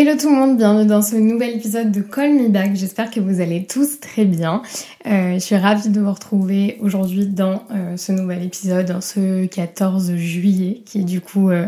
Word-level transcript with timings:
Hello 0.00 0.12
tout 0.16 0.30
le 0.30 0.36
monde, 0.36 0.56
bienvenue 0.56 0.86
dans 0.86 1.02
ce 1.02 1.16
nouvel 1.16 1.56
épisode 1.56 1.90
de 1.90 2.02
Call 2.02 2.32
Me 2.32 2.46
Back. 2.46 2.76
J'espère 2.76 3.10
que 3.10 3.18
vous 3.18 3.40
allez 3.40 3.66
tous 3.66 3.98
très 3.98 4.26
bien. 4.26 4.62
Euh, 5.06 5.34
je 5.34 5.38
suis 5.40 5.56
ravie 5.56 5.88
de 5.88 6.00
vous 6.00 6.12
retrouver 6.12 6.78
aujourd'hui 6.80 7.26
dans 7.26 7.64
euh, 7.72 7.96
ce 7.96 8.12
nouvel 8.12 8.44
épisode, 8.44 8.92
en 8.92 9.00
ce 9.00 9.46
14 9.46 10.14
juillet, 10.14 10.82
qui 10.86 11.00
est 11.00 11.04
du 11.04 11.20
coup 11.20 11.50
euh, 11.50 11.66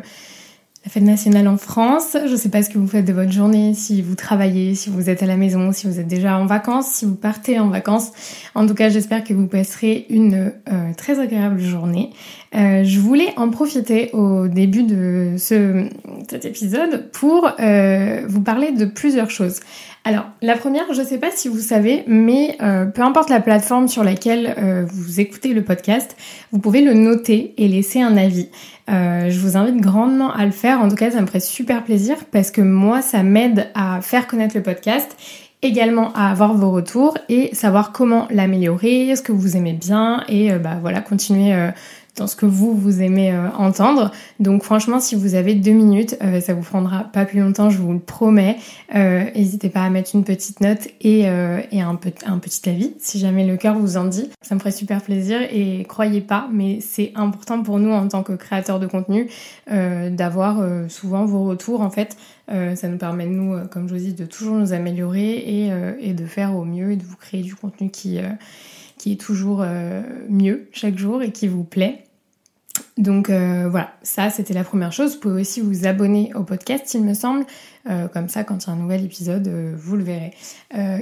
la 0.84 0.91
fête 0.93 1.03
nationale 1.03 1.48
en 1.48 1.56
France. 1.56 2.16
Je 2.25 2.37
sais 2.37 2.51
pas 2.51 2.62
ce 2.62 2.70
que 2.70 2.79
vous 2.79 2.87
faites 2.87 3.05
de 3.05 3.12
votre 3.12 3.33
journée, 3.33 3.75
si 3.75 4.01
vous 4.01 4.14
travaillez, 4.14 4.77
si 4.77 4.91
vous 4.91 5.11
êtes 5.11 5.25
à 5.25 5.27
la 5.27 5.36
maison, 5.36 5.73
si 5.73 5.89
vous 5.89 5.98
êtes 5.98 6.06
déjà 6.06 6.39
en 6.39 6.47
vacances, 6.47 6.86
si 6.86 7.06
vous 7.06 7.17
partez 7.17 7.58
en 7.58 7.69
vacances. 7.69 8.12
En 8.55 8.64
tout 8.64 8.75
cas, 8.75 8.91
j'espère 8.91 9.25
que 9.25 9.34
vous 9.34 9.48
passerez 9.48 10.06
une 10.08 10.53
très 10.97 11.19
agréable 11.19 11.58
journée. 11.58 12.11
Euh, 12.55 12.83
je 12.83 12.98
voulais 12.98 13.33
en 13.37 13.51
profiter 13.51 14.11
au 14.12 14.48
début 14.48 14.83
de 14.83 15.34
ce, 15.39 15.89
cet 16.29 16.45
épisode 16.45 17.11
pour 17.12 17.48
euh, 17.61 18.23
vous 18.27 18.41
parler 18.41 18.73
de 18.73 18.87
plusieurs 18.87 19.31
choses. 19.31 19.61
Alors, 20.05 20.25
la 20.41 20.57
première, 20.57 20.92
je 20.95 21.03
sais 21.03 21.19
pas 21.19 21.31
si 21.31 21.48
vous 21.48 21.61
savez, 21.61 22.05
mais 22.07 22.57
euh, 22.62 22.87
peu 22.87 23.03
importe 23.03 23.29
la 23.29 23.41
plateforme 23.41 23.87
sur 23.87 24.03
laquelle 24.03 24.55
euh, 24.57 24.87
vous 24.91 25.20
écoutez 25.20 25.53
le 25.53 25.62
podcast, 25.62 26.17
vous 26.53 26.59
pouvez 26.59 26.81
le 26.81 26.95
noter 26.95 27.53
et 27.59 27.69
laisser 27.69 28.01
un 28.01 28.17
avis. 28.17 28.48
Euh, 28.89 29.29
je 29.29 29.39
vous 29.39 29.59
invite 29.59 29.77
grandement 29.77 30.33
à 30.33 30.47
le 30.47 30.53
faire. 30.53 30.81
En 30.81 30.89
tout 30.89 30.97
cas, 30.97 31.11
ça 31.11 31.20
me 31.20 31.27
ferait 31.27 31.41
super 31.41 31.85
plaisir 31.85 32.17
parce 32.33 32.51
que 32.51 32.62
moi, 32.62 33.03
ça 33.03 33.23
m'aide 33.23 33.69
à 33.75 34.01
faire 34.01 34.27
connaître 34.27 34.57
le 34.57 34.62
podcast 34.62 35.17
également 35.61 36.11
à 36.14 36.31
avoir 36.31 36.55
vos 36.55 36.70
retours 36.70 37.19
et 37.29 37.55
savoir 37.55 37.92
comment 37.92 38.27
l'améliorer, 38.31 39.14
ce 39.14 39.20
que 39.20 39.33
vous 39.33 39.59
aimez 39.59 39.75
bien 39.75 40.25
et 40.27 40.51
bah 40.53 40.79
voilà, 40.81 41.03
continuer 41.03 41.53
dans 42.16 42.27
ce 42.27 42.36
que 42.36 42.47
vous, 42.47 42.75
vous 42.75 43.03
aimez 43.03 43.33
euh, 43.33 43.48
entendre. 43.56 44.11
Donc 44.41 44.62
franchement, 44.62 45.00
si 45.00 45.14
vous 45.14 45.34
avez 45.34 45.55
deux 45.55 45.72
minutes, 45.72 46.17
euh, 46.22 46.41
ça 46.41 46.55
vous 46.55 46.62
prendra 46.62 47.05
pas 47.05 47.25
plus 47.25 47.41
longtemps, 47.41 47.70
je 47.70 47.78
vous 47.78 47.92
le 47.92 47.98
promets. 47.98 48.56
Euh, 48.94 49.25
n'hésitez 49.34 49.69
pas 49.69 49.83
à 49.83 49.91
mettre 49.91 50.14
une 50.14 50.25
petite 50.25 50.61
note 50.61 50.89
et, 51.00 51.20
et 51.20 51.80
un, 51.80 51.98
un, 52.27 52.39
petit 52.39 52.69
avis, 52.69 52.94
si 52.98 53.19
jamais 53.19 53.47
le 53.47 53.56
cœur 53.56 53.78
vous 53.78 53.97
en 53.97 54.05
dit. 54.05 54.30
Ça 54.42 54.55
me 54.55 54.61
ferait 54.61 54.72
super 54.72 55.02
plaisir 55.02 55.41
et 55.50 55.84
croyez 55.89 56.20
pas, 56.20 56.48
mais 56.52 56.80
c'est 56.80 57.12
important 57.14 57.62
pour 57.62 57.78
nous 57.78 57.92
en 57.92 58.08
tant 58.08 58.22
que 58.22 58.33
créateurs 58.33 58.80
de 58.80 58.86
contenu 58.86 59.28
d'avoir 59.69 60.62
souvent 60.89 61.24
vos 61.24 61.45
retours 61.45 61.80
en 61.80 61.91
fait. 61.91 62.17
ça 62.48 62.89
nous 62.89 62.98
permet, 62.98 63.27
nous, 63.27 63.56
comme 63.70 63.89
je 63.89 63.95
vous 63.95 64.00
dis, 64.00 64.14
de 64.14 64.24
toujours 64.24 64.56
nous 64.56 64.72
améliorer 64.72 65.30
et, 65.30 65.70
et 66.00 66.12
de 66.12 66.27
faire 66.27 66.56
au 66.56 66.64
mieux 66.64 66.92
et 66.92 66.97
de 66.97 67.05
vous 67.05 67.17
créer 67.17 67.42
du 67.42 67.55
contenu 67.55 67.90
qui 67.90 68.18
qui 69.00 69.12
est 69.12 69.20
toujours 69.20 69.62
euh, 69.62 70.02
mieux 70.28 70.68
chaque 70.72 70.98
jour 70.98 71.22
et 71.22 71.33
qui 71.33 71.48
vous 71.48 71.64
plaît. 71.64 72.05
Donc 72.98 73.31
euh, 73.31 73.69
voilà, 73.70 73.92
ça 74.03 74.31
c'était 74.31 74.53
la 74.55 74.64
première 74.64 74.92
chose. 74.92 75.14
Vous 75.14 75.20
pouvez 75.20 75.41
aussi 75.41 75.61
vous 75.61 75.86
abonner 75.86 76.33
au 76.35 76.42
podcast, 76.42 76.92
il 76.95 77.03
me 77.03 77.14
semble. 77.14 77.45
Euh, 77.89 78.08
comme 78.08 78.29
ça, 78.29 78.45
quand 78.45 78.64
il 78.64 78.67
y 78.67 78.70
a 78.70 78.75
un 78.75 78.77
nouvel 78.77 79.05
épisode, 79.05 79.48
vous 79.48 79.97
le 79.97 80.05
verrez. 80.05 80.35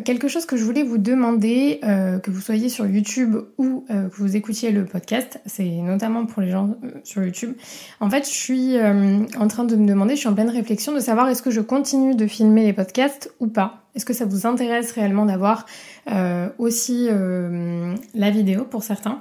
quelque 0.05 0.28
chose 0.28 0.47
que 0.47 0.57
je 0.57 0.65
voulais 0.65 0.84
vous 0.84 0.99
demander, 0.99 1.81
que 1.83 2.31
vous 2.31 2.41
soyez 2.41 2.69
sur 2.69 2.87
YouTube 2.87 3.37
ou 3.59 3.84
que 3.89 4.17
vous 4.17 4.37
écoutiez 4.37 4.71
le 4.71 4.84
podcast, 4.84 5.41
c'est 5.47 5.69
notamment 5.69 6.25
pour 6.25 6.41
les 6.41 6.51
gens 6.51 6.77
sur 7.03 7.25
YouTube. 7.25 7.55
En 8.01 8.09
fait, 8.11 8.25
je 8.25 8.34
suis 8.34 8.77
en 8.81 9.49
train 9.49 9.65
de 9.65 9.75
me 9.75 9.87
demander, 9.87 10.15
je 10.15 10.21
suis 10.21 10.28
en 10.28 10.34
pleine 10.34 10.51
réflexion 10.51 10.95
de 10.95 11.01
savoir 11.01 11.28
est-ce 11.28 11.43
que 11.43 11.51
je 11.51 11.61
continue 11.61 12.15
de 12.15 12.27
filmer 12.28 12.65
les 12.65 12.73
podcasts 12.73 13.33
ou 13.41 13.49
pas. 13.49 13.89
Est-ce 13.99 14.05
que 14.05 14.12
ça 14.12 14.27
vous 14.27 14.47
intéresse 14.47 14.93
réellement 14.93 15.27
d'avoir 15.27 15.67
euh, 16.12 16.49
aussi 16.59 17.09
euh, 17.11 17.97
la 18.15 18.31
vidéo 18.31 18.65
pour 18.65 18.84
certains? 18.84 19.21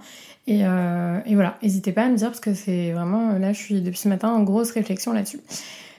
Euh, 0.50 1.20
et, 1.26 1.36
voilà, 1.36 1.58
n'hésitez 1.62 1.92
pas 1.92 2.04
à 2.04 2.10
me 2.10 2.16
dire 2.16 2.28
parce 2.28 2.40
que 2.40 2.54
c'est 2.54 2.92
vraiment, 2.92 3.34
là 3.38 3.54
je 3.54 3.60
suis 3.60 3.82
depuis 3.82 4.00
ce 4.00 4.08
matin 4.08 4.30
en 4.30 4.44
grosse 4.44 4.72
réflexion 4.72 5.14
là-dessus. 5.14 5.40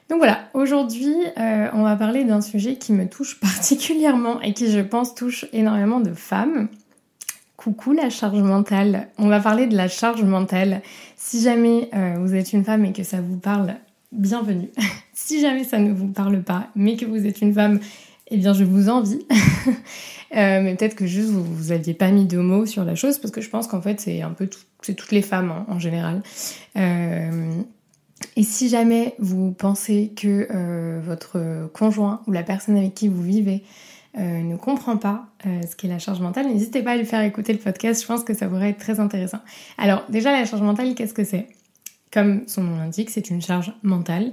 Donc 0.09 0.19
voilà, 0.19 0.39
aujourd'hui 0.55 1.15
on 1.37 1.83
va 1.83 1.97
parler 1.97 2.25
d'un 2.25 2.41
sujet 2.41 2.77
qui 2.77 2.93
me 2.93 3.07
touche 3.07 3.39
particulièrement 3.41 4.41
et 4.41 4.55
qui 4.55 4.71
je 4.71 4.81
pense 4.81 5.15
touche 5.15 5.45
énormément 5.53 6.01
de 6.01 6.13
femmes. 6.15 6.69
Coucou 7.57 7.93
la 7.93 8.09
charge 8.09 8.41
mentale. 8.41 9.09
On 9.19 9.29
va 9.29 9.41
parler 9.41 9.67
de 9.67 9.77
la 9.77 9.89
charge 9.89 10.23
mentale. 10.23 10.81
Si 11.17 11.43
jamais 11.43 11.91
vous 12.19 12.35
êtes 12.35 12.53
une 12.53 12.65
femme 12.65 12.85
et 12.85 12.93
que 12.93 13.03
ça 13.03 13.21
vous 13.21 13.37
parle, 13.37 13.75
bienvenue. 14.13 14.71
si 15.13 15.41
jamais 15.41 15.65
ça 15.65 15.79
ne 15.79 15.93
vous 15.93 16.07
parle 16.07 16.43
pas, 16.43 16.69
mais 16.77 16.97
que 16.97 17.05
vous 17.05 17.27
êtes 17.27 17.43
une 17.43 17.53
femme 17.53 17.81
eh 18.31 18.37
bien, 18.37 18.53
je 18.53 18.65
vous 18.65 18.89
envie. 18.89 19.27
euh, 20.37 20.61
mais 20.63 20.75
peut-être 20.75 20.95
que 20.95 21.07
juste 21.07 21.31
vous, 21.31 21.43
vous 21.43 21.73
aviez 21.73 21.95
pas 21.95 22.11
mis 22.11 22.27
de 22.27 22.39
mots 22.39 22.67
sur 22.67 22.85
la 22.85 22.95
chose 22.95 23.19
parce 23.19 23.33
que 23.33 23.41
je 23.41 23.49
pense 23.49 23.67
qu'en 23.67 23.81
fait 23.81 24.01
c'est 24.01 24.23
un 24.23 24.31
peu 24.31 24.49
c'est 24.83 24.95
toutes 24.95 25.13
les 25.13 25.23
femmes 25.23 25.51
hein, 25.51 25.67
en 25.69 25.79
général. 25.79 26.23
Euh, 26.77 27.53
et 28.37 28.43
si 28.43 28.69
jamais 28.69 29.15
vous 29.19 29.53
pensez 29.53 30.13
que 30.17 30.49
euh, 30.51 31.01
votre 31.03 31.71
conjoint 31.73 32.23
ou 32.27 32.33
la 32.33 32.43
personne 32.43 32.77
avec 32.77 32.95
qui 32.95 33.09
vous 33.09 33.23
vivez 33.23 33.63
ne 34.17 34.57
comprend 34.57 34.97
pas 34.97 35.27
ce 35.45 35.77
qu'est 35.77 35.87
la 35.87 36.01
charge 36.01 36.21
mentale, 36.21 36.49
n'hésitez 36.49 36.83
pas 36.83 36.93
à 36.93 36.97
lui 36.97 37.05
faire 37.05 37.21
écouter 37.21 37.53
le 37.53 37.61
podcast. 37.61 38.03
Je 38.03 38.07
pense 38.09 38.25
que 38.25 38.35
ça 38.35 38.49
pourrait 38.49 38.71
être 38.71 38.79
très 38.79 38.99
intéressant. 38.99 39.39
Alors 39.77 40.03
déjà 40.09 40.33
la 40.33 40.45
charge 40.45 40.63
mentale, 40.63 40.97
qu'est-ce 40.97 41.15
que 41.15 41.23
c'est? 41.23 41.47
Comme 42.13 42.43
son 42.49 42.65
nom 42.65 42.79
l'indique, 42.79 43.11
c'est 43.11 43.31
une 43.31 43.41
charge 43.41 43.73
mentale 43.85 44.33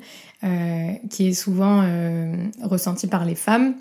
qui 1.12 1.28
est 1.28 1.34
souvent 1.34 1.88
ressentie 2.64 3.06
par 3.06 3.26
les 3.26 3.36
femmes 3.36 3.76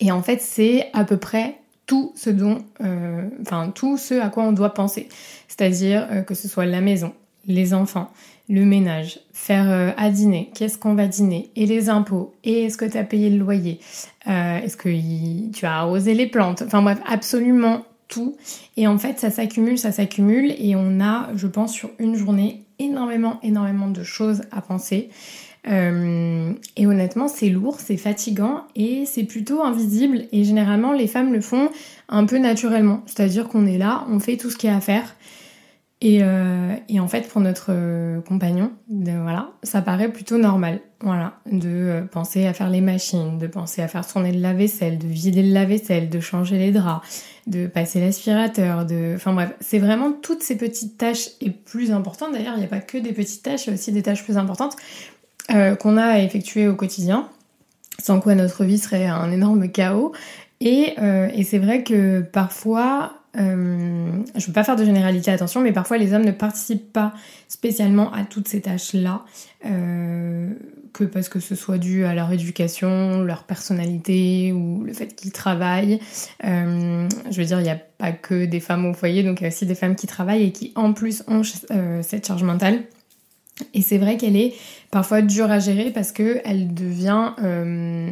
et 0.00 0.12
en 0.12 0.22
fait, 0.22 0.40
c'est 0.40 0.88
à 0.92 1.04
peu 1.04 1.16
près 1.16 1.58
tout 1.86 2.12
ce 2.14 2.30
dont, 2.30 2.58
euh, 2.82 3.28
tout 3.74 3.96
ce 3.96 4.14
à 4.14 4.28
quoi 4.28 4.44
on 4.44 4.52
doit 4.52 4.74
penser. 4.74 5.08
C'est-à-dire 5.48 6.06
euh, 6.10 6.22
que 6.22 6.34
ce 6.34 6.48
soit 6.48 6.66
la 6.66 6.80
maison, 6.80 7.12
les 7.46 7.74
enfants, 7.74 8.10
le 8.48 8.64
ménage, 8.64 9.20
faire 9.32 9.70
euh, 9.70 9.90
à 9.96 10.10
dîner, 10.10 10.50
qu'est-ce 10.54 10.78
qu'on 10.78 10.94
va 10.94 11.06
dîner, 11.06 11.50
et 11.56 11.66
les 11.66 11.88
impôts, 11.88 12.32
et 12.44 12.64
est-ce 12.64 12.76
que 12.76 12.84
tu 12.84 12.96
as 12.96 13.04
payé 13.04 13.30
le 13.30 13.38
loyer, 13.38 13.80
est-ce 14.26 14.76
que 14.76 15.50
tu 15.50 15.66
as 15.66 15.78
arrosé 15.78 16.14
les 16.14 16.26
plantes, 16.26 16.62
enfin 16.64 16.82
bref, 16.82 16.98
absolument 17.06 17.82
tout. 18.10 18.36
Et 18.76 18.86
en 18.86 18.98
fait, 18.98 19.18
ça 19.18 19.30
s'accumule, 19.30 19.78
ça 19.78 19.92
s'accumule, 19.92 20.52
et 20.58 20.76
on 20.76 21.00
a, 21.00 21.30
je 21.34 21.46
pense, 21.46 21.72
sur 21.72 21.90
une 21.98 22.16
journée, 22.16 22.64
énormément, 22.78 23.40
énormément 23.42 23.88
de 23.88 24.02
choses 24.02 24.42
à 24.50 24.60
penser. 24.60 25.08
Euh, 25.68 26.52
et 26.76 26.86
honnêtement, 26.86 27.28
c'est 27.28 27.48
lourd, 27.48 27.78
c'est 27.80 27.96
fatigant 27.96 28.64
et 28.74 29.04
c'est 29.06 29.24
plutôt 29.24 29.62
invisible. 29.62 30.24
Et 30.32 30.44
généralement, 30.44 30.92
les 30.92 31.06
femmes 31.06 31.32
le 31.32 31.40
font 31.40 31.68
un 32.08 32.24
peu 32.24 32.38
naturellement. 32.38 33.02
C'est-à-dire 33.06 33.48
qu'on 33.48 33.66
est 33.66 33.78
là, 33.78 34.06
on 34.08 34.20
fait 34.20 34.36
tout 34.36 34.50
ce 34.50 34.56
qu'il 34.56 34.70
y 34.70 34.72
a 34.72 34.76
à 34.76 34.80
faire. 34.80 35.16
Et, 36.02 36.20
euh, 36.22 36.74
et 36.88 36.98
en 36.98 37.08
fait, 37.08 37.28
pour 37.28 37.42
notre 37.42 37.66
euh, 37.68 38.22
compagnon, 38.22 38.72
voilà, 38.88 39.50
ça 39.62 39.82
paraît 39.82 40.10
plutôt 40.10 40.38
normal. 40.38 40.80
Voilà, 41.02 41.34
de 41.50 42.06
penser 42.10 42.46
à 42.46 42.54
faire 42.54 42.70
les 42.70 42.80
machines, 42.80 43.38
de 43.38 43.46
penser 43.46 43.82
à 43.82 43.88
faire 43.88 44.06
tourner 44.06 44.32
le 44.32 44.40
lave-vaisselle, 44.40 44.98
de 44.98 45.06
vider 45.06 45.42
le 45.42 45.52
lave-vaisselle, 45.52 46.08
de 46.08 46.20
changer 46.20 46.58
les 46.58 46.72
draps, 46.72 47.06
de 47.46 47.66
passer 47.66 48.00
l'aspirateur, 48.00 48.84
de... 48.84 49.14
Enfin 49.16 49.32
bref, 49.32 49.54
c'est 49.60 49.78
vraiment 49.78 50.12
toutes 50.12 50.42
ces 50.42 50.58
petites 50.58 50.98
tâches 50.98 51.28
et 51.40 51.50
plus 51.50 51.90
importantes. 51.90 52.32
D'ailleurs, 52.32 52.54
il 52.56 52.60
n'y 52.60 52.66
a 52.66 52.68
pas 52.68 52.80
que 52.80 52.98
des 52.98 53.12
petites 53.12 53.42
tâches, 53.42 53.66
il 53.66 53.68
y 53.68 53.70
a 53.70 53.74
aussi 53.74 53.92
des 53.92 54.02
tâches 54.02 54.24
plus 54.24 54.36
importantes 54.36 54.76
euh, 55.52 55.74
qu'on 55.74 55.96
a 55.96 56.04
à 56.04 56.18
effectuer 56.20 56.68
au 56.68 56.74
quotidien, 56.74 57.28
sans 58.00 58.20
quoi 58.20 58.34
notre 58.34 58.64
vie 58.64 58.78
serait 58.78 59.06
un 59.06 59.30
énorme 59.32 59.68
chaos. 59.68 60.12
Et, 60.60 60.94
euh, 60.98 61.28
c'est 61.44 61.58
vrai 61.58 61.82
que 61.82 62.20
parfois, 62.20 63.14
euh, 63.36 64.10
je 64.34 64.40
ne 64.40 64.46
veux 64.46 64.52
pas 64.52 64.62
faire 64.62 64.76
de 64.76 64.84
généralité, 64.84 65.30
attention, 65.30 65.60
mais 65.60 65.72
parfois 65.72 65.98
les 65.98 66.12
hommes 66.12 66.24
ne 66.24 66.32
participent 66.32 66.92
pas 66.92 67.14
spécialement 67.48 68.12
à 68.12 68.24
toutes 68.24 68.46
ces 68.46 68.60
tâches-là, 68.60 69.22
que 70.92 71.04
parce 71.04 71.28
que 71.28 71.38
ce 71.38 71.54
soit 71.54 71.78
dû 71.78 72.04
à 72.04 72.14
leur 72.14 72.32
éducation, 72.32 73.22
leur 73.22 73.44
personnalité 73.44 74.52
ou 74.52 74.82
le 74.84 74.92
fait 74.92 75.14
qu'ils 75.14 75.32
travaillent. 75.32 76.00
Je 76.42 77.36
veux 77.36 77.44
dire, 77.44 77.60
il 77.60 77.64
n'y 77.64 77.70
a 77.70 77.80
pas 77.98 78.12
que 78.12 78.44
des 78.44 78.60
femmes 78.60 78.86
au 78.86 78.94
foyer, 78.94 79.22
donc 79.22 79.40
il 79.40 79.44
y 79.44 79.46
a 79.46 79.48
aussi 79.48 79.66
des 79.66 79.74
femmes 79.74 79.96
qui 79.96 80.06
travaillent 80.06 80.44
et 80.44 80.52
qui 80.52 80.72
en 80.74 80.92
plus 80.92 81.22
ont 81.28 81.42
cette 82.02 82.26
charge 82.26 82.42
mentale. 82.42 82.82
Et 83.74 83.82
c'est 83.82 83.98
vrai 83.98 84.16
qu'elle 84.16 84.36
est 84.36 84.54
parfois 84.90 85.22
dure 85.22 85.50
à 85.50 85.58
gérer 85.58 85.90
parce 85.90 86.12
que 86.12 86.40
elle 86.44 86.74
devient 86.74 87.32
euh, 87.42 88.10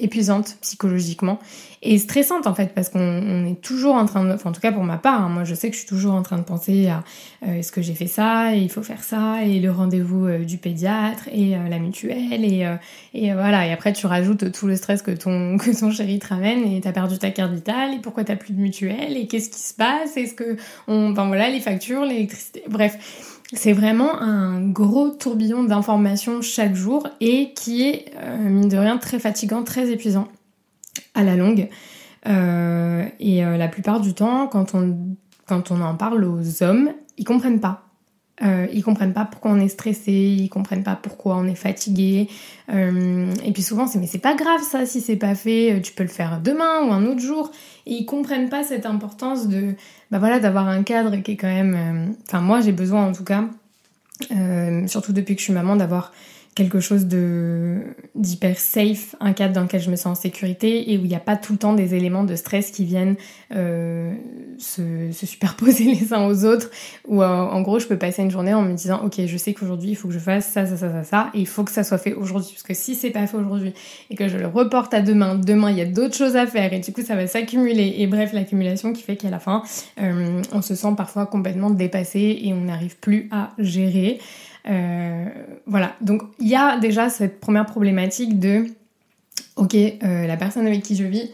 épuisante 0.00 0.56
psychologiquement 0.60 1.38
et 1.82 1.98
stressante 1.98 2.46
en 2.46 2.54
fait 2.54 2.74
parce 2.74 2.88
qu'on 2.88 3.46
est 3.46 3.60
toujours 3.60 3.94
en 3.94 4.04
train 4.04 4.24
de, 4.24 4.32
enfin 4.32 4.50
en 4.50 4.52
tout 4.52 4.60
cas 4.60 4.72
pour 4.72 4.84
ma 4.84 4.98
part, 4.98 5.22
hein, 5.22 5.28
moi 5.28 5.44
je 5.44 5.54
sais 5.54 5.68
que 5.68 5.74
je 5.74 5.80
suis 5.80 5.88
toujours 5.88 6.14
en 6.14 6.22
train 6.22 6.38
de 6.38 6.42
penser 6.42 6.88
à 6.88 7.04
euh, 7.46 7.58
est-ce 7.58 7.72
que 7.72 7.80
j'ai 7.80 7.94
fait 7.94 8.06
ça 8.06 8.54
et 8.54 8.58
il 8.58 8.70
faut 8.70 8.82
faire 8.82 9.02
ça 9.02 9.42
et 9.44 9.60
le 9.60 9.70
rendez-vous 9.70 10.26
euh, 10.26 10.44
du 10.44 10.58
pédiatre 10.58 11.28
et 11.32 11.56
euh, 11.56 11.68
la 11.68 11.78
mutuelle 11.78 12.44
et, 12.44 12.66
et 13.14 13.32
voilà. 13.32 13.66
Et 13.66 13.72
après 13.72 13.92
tu 13.92 14.06
rajoutes 14.06 14.52
tout 14.52 14.66
le 14.66 14.76
stress 14.76 15.02
que 15.02 15.10
ton 15.10 15.56
que 15.58 15.78
ton 15.78 15.90
chéri 15.90 16.18
te 16.18 16.28
ramène 16.28 16.64
et 16.72 16.80
t'as 16.80 16.92
perdu 16.92 17.18
ta 17.18 17.30
carte 17.30 17.52
vitale 17.52 17.94
et 17.94 17.98
pourquoi 17.98 18.24
t'as 18.24 18.36
plus 18.36 18.52
de 18.52 18.60
mutuelle 18.60 19.16
et 19.16 19.26
qu'est-ce 19.26 19.50
qui 19.50 19.60
se 19.60 19.74
passe? 19.74 20.16
Est-ce 20.16 20.34
que 20.34 20.56
on, 20.88 21.12
enfin 21.12 21.26
voilà 21.26 21.50
les 21.50 21.60
factures, 21.60 22.04
l'électricité, 22.04 22.62
bref 22.68 23.39
c'est 23.52 23.72
vraiment 23.72 24.20
un 24.20 24.60
gros 24.60 25.10
tourbillon 25.10 25.64
d'informations 25.64 26.40
chaque 26.40 26.74
jour 26.74 27.08
et 27.20 27.52
qui 27.54 27.82
est, 27.88 28.12
euh, 28.16 28.38
mine 28.38 28.68
de 28.68 28.76
rien, 28.76 28.96
très 28.98 29.18
fatigant, 29.18 29.64
très 29.64 29.90
épuisant 29.90 30.28
à 31.14 31.24
la 31.24 31.36
longue. 31.36 31.68
Euh, 32.28 33.06
et 33.18 33.44
euh, 33.44 33.56
la 33.56 33.68
plupart 33.68 34.00
du 34.00 34.14
temps, 34.14 34.46
quand 34.46 34.74
on, 34.74 34.96
quand 35.46 35.70
on 35.70 35.80
en 35.80 35.96
parle 35.96 36.24
aux 36.24 36.62
hommes, 36.62 36.92
ils 37.18 37.24
comprennent 37.24 37.60
pas. 37.60 37.89
Ils 38.42 38.82
comprennent 38.82 39.12
pas 39.12 39.24
pourquoi 39.24 39.50
on 39.50 39.60
est 39.60 39.68
stressé, 39.68 40.12
ils 40.12 40.48
comprennent 40.48 40.82
pas 40.82 40.96
pourquoi 40.96 41.36
on 41.36 41.46
est 41.46 41.54
fatigué. 41.54 42.28
et 42.70 43.52
puis 43.52 43.62
souvent 43.62 43.86
c'est 43.86 43.98
mais 43.98 44.06
c'est 44.06 44.18
pas 44.18 44.34
grave 44.34 44.62
ça 44.62 44.86
si 44.86 45.00
c'est 45.00 45.16
pas 45.16 45.34
fait, 45.34 45.80
tu 45.82 45.92
peux 45.92 46.04
le 46.04 46.08
faire 46.08 46.40
demain 46.40 46.86
ou 46.86 46.92
un 46.92 47.04
autre 47.06 47.20
jour. 47.20 47.50
Et 47.86 47.94
ils 47.94 48.06
comprennent 48.06 48.48
pas 48.48 48.62
cette 48.62 48.86
importance 48.86 49.48
de 49.48 49.74
bah 50.10 50.18
voilà 50.18 50.40
d'avoir 50.40 50.68
un 50.68 50.82
cadre 50.82 51.16
qui 51.16 51.32
est 51.32 51.36
quand 51.36 51.48
même. 51.48 52.14
Enfin 52.26 52.40
moi 52.40 52.60
j'ai 52.60 52.72
besoin 52.72 53.06
en 53.06 53.12
tout 53.12 53.24
cas, 53.24 53.44
surtout 54.86 55.12
depuis 55.12 55.34
que 55.34 55.40
je 55.40 55.44
suis 55.44 55.52
maman, 55.52 55.76
d'avoir 55.76 56.12
quelque 56.54 56.80
chose 56.80 57.06
d'hyper 57.06 58.58
safe, 58.58 59.14
un 59.20 59.32
cadre 59.32 59.54
dans 59.54 59.62
lequel 59.62 59.80
je 59.80 59.90
me 59.90 59.96
sens 59.96 60.18
en 60.18 60.20
sécurité 60.20 60.92
et 60.92 60.98
où 60.98 61.02
il 61.02 61.08
n'y 61.08 61.14
a 61.14 61.20
pas 61.20 61.36
tout 61.36 61.52
le 61.52 61.58
temps 61.58 61.74
des 61.74 61.94
éléments 61.94 62.24
de 62.24 62.34
stress 62.34 62.72
qui 62.72 62.84
viennent 62.84 63.14
euh, 63.54 64.12
se, 64.58 65.12
se, 65.12 65.26
superposer 65.26 65.84
les 66.00 66.12
uns 66.12 66.26
aux 66.26 66.44
autres. 66.44 66.70
Ou 67.06 67.22
euh, 67.22 67.26
en 67.26 67.62
gros, 67.62 67.78
je 67.78 67.86
peux 67.86 67.96
passer 67.96 68.22
une 68.22 68.32
journée 68.32 68.52
en 68.52 68.62
me 68.62 68.74
disant, 68.74 69.00
ok, 69.04 69.26
je 69.26 69.36
sais 69.36 69.54
qu'aujourd'hui 69.54 69.90
il 69.90 69.94
faut 69.94 70.08
que 70.08 70.14
je 70.14 70.18
fasse 70.18 70.48
ça, 70.48 70.66
ça, 70.66 70.76
ça, 70.76 70.90
ça, 70.90 71.04
ça, 71.04 71.30
et 71.34 71.40
il 71.40 71.46
faut 71.46 71.62
que 71.62 71.70
ça 71.70 71.84
soit 71.84 71.98
fait 71.98 72.14
aujourd'hui, 72.14 72.50
parce 72.52 72.64
que 72.64 72.74
si 72.74 72.96
c'est 72.96 73.10
pas 73.10 73.26
fait 73.28 73.36
aujourd'hui 73.36 73.72
et 74.10 74.16
que 74.16 74.28
je 74.28 74.36
le 74.36 74.48
reporte 74.48 74.92
à 74.92 75.02
demain, 75.02 75.36
demain 75.36 75.70
il 75.70 75.78
y 75.78 75.82
a 75.82 75.86
d'autres 75.86 76.16
choses 76.16 76.36
à 76.36 76.46
faire 76.46 76.72
et 76.72 76.80
du 76.80 76.92
coup 76.92 77.02
ça 77.02 77.14
va 77.14 77.28
s'accumuler. 77.28 77.94
Et 77.98 78.08
bref, 78.08 78.32
l'accumulation 78.32 78.92
qui 78.92 79.02
fait 79.02 79.16
qu'à 79.16 79.30
la 79.30 79.38
fin, 79.38 79.62
euh, 80.00 80.42
on 80.52 80.62
se 80.62 80.74
sent 80.74 80.94
parfois 80.96 81.26
complètement 81.26 81.70
dépassé 81.70 82.40
et 82.42 82.52
on 82.52 82.62
n'arrive 82.62 82.96
plus 82.96 83.28
à 83.30 83.50
gérer. 83.58 84.18
Euh, 84.68 85.26
voilà, 85.66 85.94
donc 86.00 86.22
il 86.38 86.48
y 86.48 86.56
a 86.56 86.78
déjà 86.78 87.08
cette 87.08 87.40
première 87.40 87.66
problématique 87.66 88.38
de, 88.38 88.66
ok, 89.56 89.74
euh, 89.74 90.26
la 90.26 90.36
personne 90.36 90.66
avec 90.66 90.82
qui 90.82 90.96
je 90.96 91.04
vis 91.04 91.30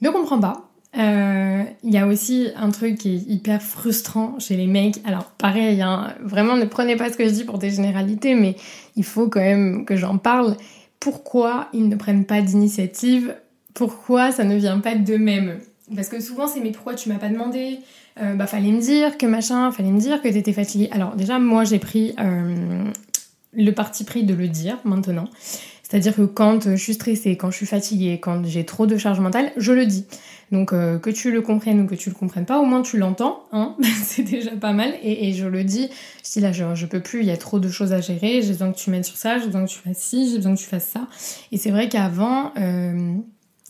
ne 0.00 0.10
comprend 0.10 0.38
pas. 0.38 0.68
Euh, 0.98 1.62
il 1.82 1.92
y 1.92 1.96
a 1.96 2.06
aussi 2.06 2.48
un 2.54 2.70
truc 2.70 2.98
qui 2.98 3.14
est 3.14 3.32
hyper 3.32 3.62
frustrant 3.62 4.38
chez 4.38 4.56
les 4.56 4.66
mecs. 4.66 5.00
Alors 5.04 5.24
pareil, 5.24 5.80
hein, 5.80 6.14
vraiment 6.22 6.56
ne 6.56 6.66
prenez 6.66 6.96
pas 6.96 7.10
ce 7.10 7.16
que 7.16 7.24
je 7.24 7.30
dis 7.32 7.44
pour 7.44 7.58
des 7.58 7.70
généralités, 7.70 8.34
mais 8.34 8.56
il 8.96 9.04
faut 9.04 9.28
quand 9.28 9.40
même 9.40 9.84
que 9.84 9.96
j'en 9.96 10.18
parle. 10.18 10.56
Pourquoi 11.00 11.68
ils 11.72 11.88
ne 11.88 11.96
prennent 11.96 12.26
pas 12.26 12.42
d'initiative? 12.42 13.34
Pourquoi 13.74 14.32
ça 14.32 14.44
ne 14.44 14.54
vient 14.54 14.80
pas 14.80 14.94
d'eux-mêmes? 14.94 15.60
Parce 15.94 16.08
que 16.08 16.20
souvent 16.20 16.46
c'est 16.46 16.60
mais 16.60 16.70
pourquoi 16.70 16.94
tu 16.94 17.08
m'as 17.08 17.18
pas 17.18 17.28
demandé? 17.28 17.78
Euh, 18.20 18.34
bah 18.34 18.46
fallait 18.46 18.72
me 18.72 18.80
dire 18.80 19.18
que 19.18 19.26
machin, 19.26 19.70
fallait 19.72 19.90
me 19.90 20.00
dire 20.00 20.22
que 20.22 20.28
t'étais 20.28 20.52
fatiguée. 20.52 20.88
Alors 20.92 21.16
déjà 21.16 21.38
moi 21.38 21.64
j'ai 21.64 21.78
pris 21.78 22.14
euh, 22.20 22.84
le 23.52 23.70
parti 23.72 24.04
pris 24.04 24.24
de 24.24 24.34
le 24.34 24.48
dire 24.48 24.78
maintenant. 24.84 25.28
C'est-à-dire 25.82 26.16
que 26.16 26.22
quand 26.22 26.70
je 26.70 26.82
suis 26.82 26.94
stressée, 26.94 27.36
quand 27.36 27.50
je 27.50 27.56
suis 27.56 27.66
fatiguée, 27.66 28.18
quand 28.18 28.46
j'ai 28.46 28.64
trop 28.64 28.86
de 28.86 28.96
charge 28.96 29.20
mentale, 29.20 29.52
je 29.58 29.72
le 29.72 29.84
dis. 29.84 30.06
Donc 30.50 30.72
euh, 30.72 30.98
que 30.98 31.10
tu 31.10 31.30
le 31.30 31.42
comprennes 31.42 31.80
ou 31.80 31.86
que 31.86 31.94
tu 31.94 32.10
le 32.10 32.14
comprennes 32.14 32.46
pas, 32.46 32.60
au 32.60 32.64
moins 32.64 32.82
tu 32.82 32.98
l'entends, 32.98 33.44
hein 33.52 33.74
c'est 34.04 34.22
déjà 34.22 34.52
pas 34.52 34.72
mal. 34.72 34.94
Et, 35.02 35.32
je 35.32 35.46
le 35.46 35.64
dis, 35.64 35.88
je 36.24 36.32
dis 36.32 36.40
là 36.40 36.52
je, 36.52 36.74
je 36.74 36.86
peux 36.86 37.00
plus, 37.00 37.20
il 37.20 37.26
y 37.26 37.30
a 37.30 37.36
trop 37.36 37.58
de 37.58 37.68
choses 37.68 37.92
à 37.92 38.00
gérer, 38.00 38.42
j'ai 38.42 38.52
besoin 38.52 38.72
que 38.72 38.78
tu 38.78 38.90
m'aides 38.90 39.04
sur 39.04 39.16
ça, 39.16 39.38
j'ai 39.38 39.46
besoin 39.46 39.64
que 39.64 39.70
tu 39.70 39.78
fasses 39.78 39.98
ci, 39.98 40.30
j'ai 40.30 40.36
besoin 40.36 40.54
que 40.54 40.60
tu 40.60 40.66
fasses 40.66 40.88
ça. 40.88 41.08
Et 41.52 41.56
c'est 41.56 41.70
vrai 41.70 41.88
qu'avant, 41.88 42.52
euh, 42.58 43.14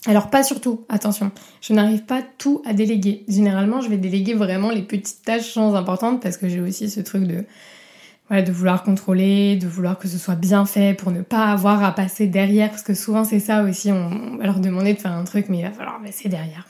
alors 0.05 0.29
pas 0.29 0.43
surtout, 0.43 0.85
attention, 0.89 1.31
je 1.61 1.73
n'arrive 1.73 2.03
pas 2.03 2.21
tout 2.37 2.61
à 2.65 2.73
déléguer. 2.73 3.23
Généralement, 3.27 3.79
je 3.79 3.89
vais 3.89 3.97
déléguer 3.97 4.33
vraiment 4.33 4.69
les 4.69 4.81
petites 4.81 5.23
tâches 5.23 5.53
sans 5.53 5.75
importantes 5.75 6.21
parce 6.21 6.37
que 6.37 6.49
j'ai 6.49 6.59
aussi 6.59 6.89
ce 6.89 6.99
truc 6.99 7.23
de 7.23 7.45
voilà, 8.29 8.41
de 8.41 8.51
vouloir 8.51 8.83
contrôler, 8.83 9.55
de 9.57 9.67
vouloir 9.67 9.99
que 9.99 10.07
ce 10.07 10.17
soit 10.17 10.35
bien 10.35 10.65
fait 10.65 10.93
pour 10.93 11.11
ne 11.11 11.21
pas 11.21 11.45
avoir 11.51 11.83
à 11.83 11.93
passer 11.93 12.27
derrière 12.27 12.69
parce 12.69 12.83
que 12.83 12.93
souvent 12.93 13.23
c'est 13.23 13.39
ça 13.39 13.63
aussi, 13.63 13.91
on 13.91 14.37
va 14.37 14.45
leur 14.45 14.59
demander 14.59 14.93
de 14.93 14.99
faire 14.99 15.11
un 15.11 15.23
truc 15.23 15.47
mais 15.49 15.59
il 15.59 15.63
va 15.63 15.71
falloir 15.71 16.01
passer 16.01 16.29
derrière. 16.29 16.65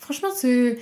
franchement 0.00 0.28
ce 0.34 0.76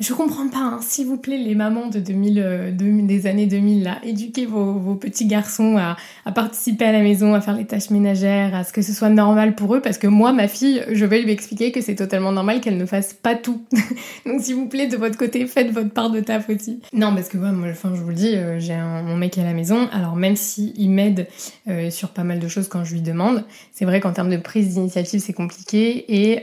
je 0.00 0.14
comprends 0.14 0.48
pas, 0.48 0.58
hein. 0.58 0.80
s'il 0.80 1.06
vous 1.06 1.16
plaît, 1.16 1.36
les 1.36 1.54
mamans 1.54 1.88
de 1.88 2.00
2000, 2.00 2.40
euh, 2.40 2.70
des 2.72 3.26
années 3.26 3.46
2000, 3.46 3.82
là, 3.82 3.98
éduquez 4.02 4.46
vos, 4.46 4.72
vos 4.72 4.94
petits 4.94 5.26
garçons 5.26 5.76
à, 5.76 5.96
à, 6.24 6.32
participer 6.32 6.86
à 6.86 6.92
la 6.92 7.00
maison, 7.00 7.34
à 7.34 7.40
faire 7.40 7.56
les 7.56 7.66
tâches 7.66 7.90
ménagères, 7.90 8.54
à 8.54 8.64
ce 8.64 8.72
que 8.72 8.82
ce 8.82 8.92
soit 8.92 9.10
normal 9.10 9.54
pour 9.54 9.74
eux, 9.74 9.80
parce 9.80 9.98
que 9.98 10.06
moi, 10.06 10.32
ma 10.32 10.48
fille, 10.48 10.82
je 10.90 11.04
vais 11.04 11.20
lui 11.20 11.30
expliquer 11.30 11.72
que 11.72 11.80
c'est 11.80 11.94
totalement 11.94 12.32
normal 12.32 12.60
qu'elle 12.60 12.78
ne 12.78 12.86
fasse 12.86 13.12
pas 13.12 13.34
tout. 13.34 13.62
Donc, 14.26 14.40
s'il 14.40 14.54
vous 14.54 14.66
plaît, 14.66 14.86
de 14.86 14.96
votre 14.96 15.18
côté, 15.18 15.46
faites 15.46 15.70
votre 15.70 15.90
part 15.90 16.10
de 16.10 16.20
taf 16.20 16.48
aussi. 16.48 16.80
Non, 16.92 17.14
parce 17.14 17.28
que 17.28 17.36
moi, 17.36 17.50
enfin, 17.70 17.92
je 17.94 18.00
vous 18.00 18.08
le 18.08 18.14
dis, 18.14 18.34
euh, 18.34 18.58
j'ai 18.58 18.76
mon 18.76 19.16
mec 19.16 19.36
à 19.38 19.44
la 19.44 19.52
maison, 19.52 19.88
alors 19.92 20.16
même 20.16 20.36
s'il 20.36 20.72
il 20.76 20.90
m'aide 20.90 21.28
euh, 21.68 21.90
sur 21.90 22.10
pas 22.10 22.24
mal 22.24 22.38
de 22.38 22.48
choses 22.48 22.68
quand 22.68 22.84
je 22.84 22.94
lui 22.94 23.02
demande, 23.02 23.44
c'est 23.72 23.84
vrai 23.84 24.00
qu'en 24.00 24.12
termes 24.12 24.30
de 24.30 24.36
prise 24.36 24.74
d'initiative, 24.74 25.20
c'est 25.20 25.32
compliqué, 25.32 26.04
et 26.08 26.42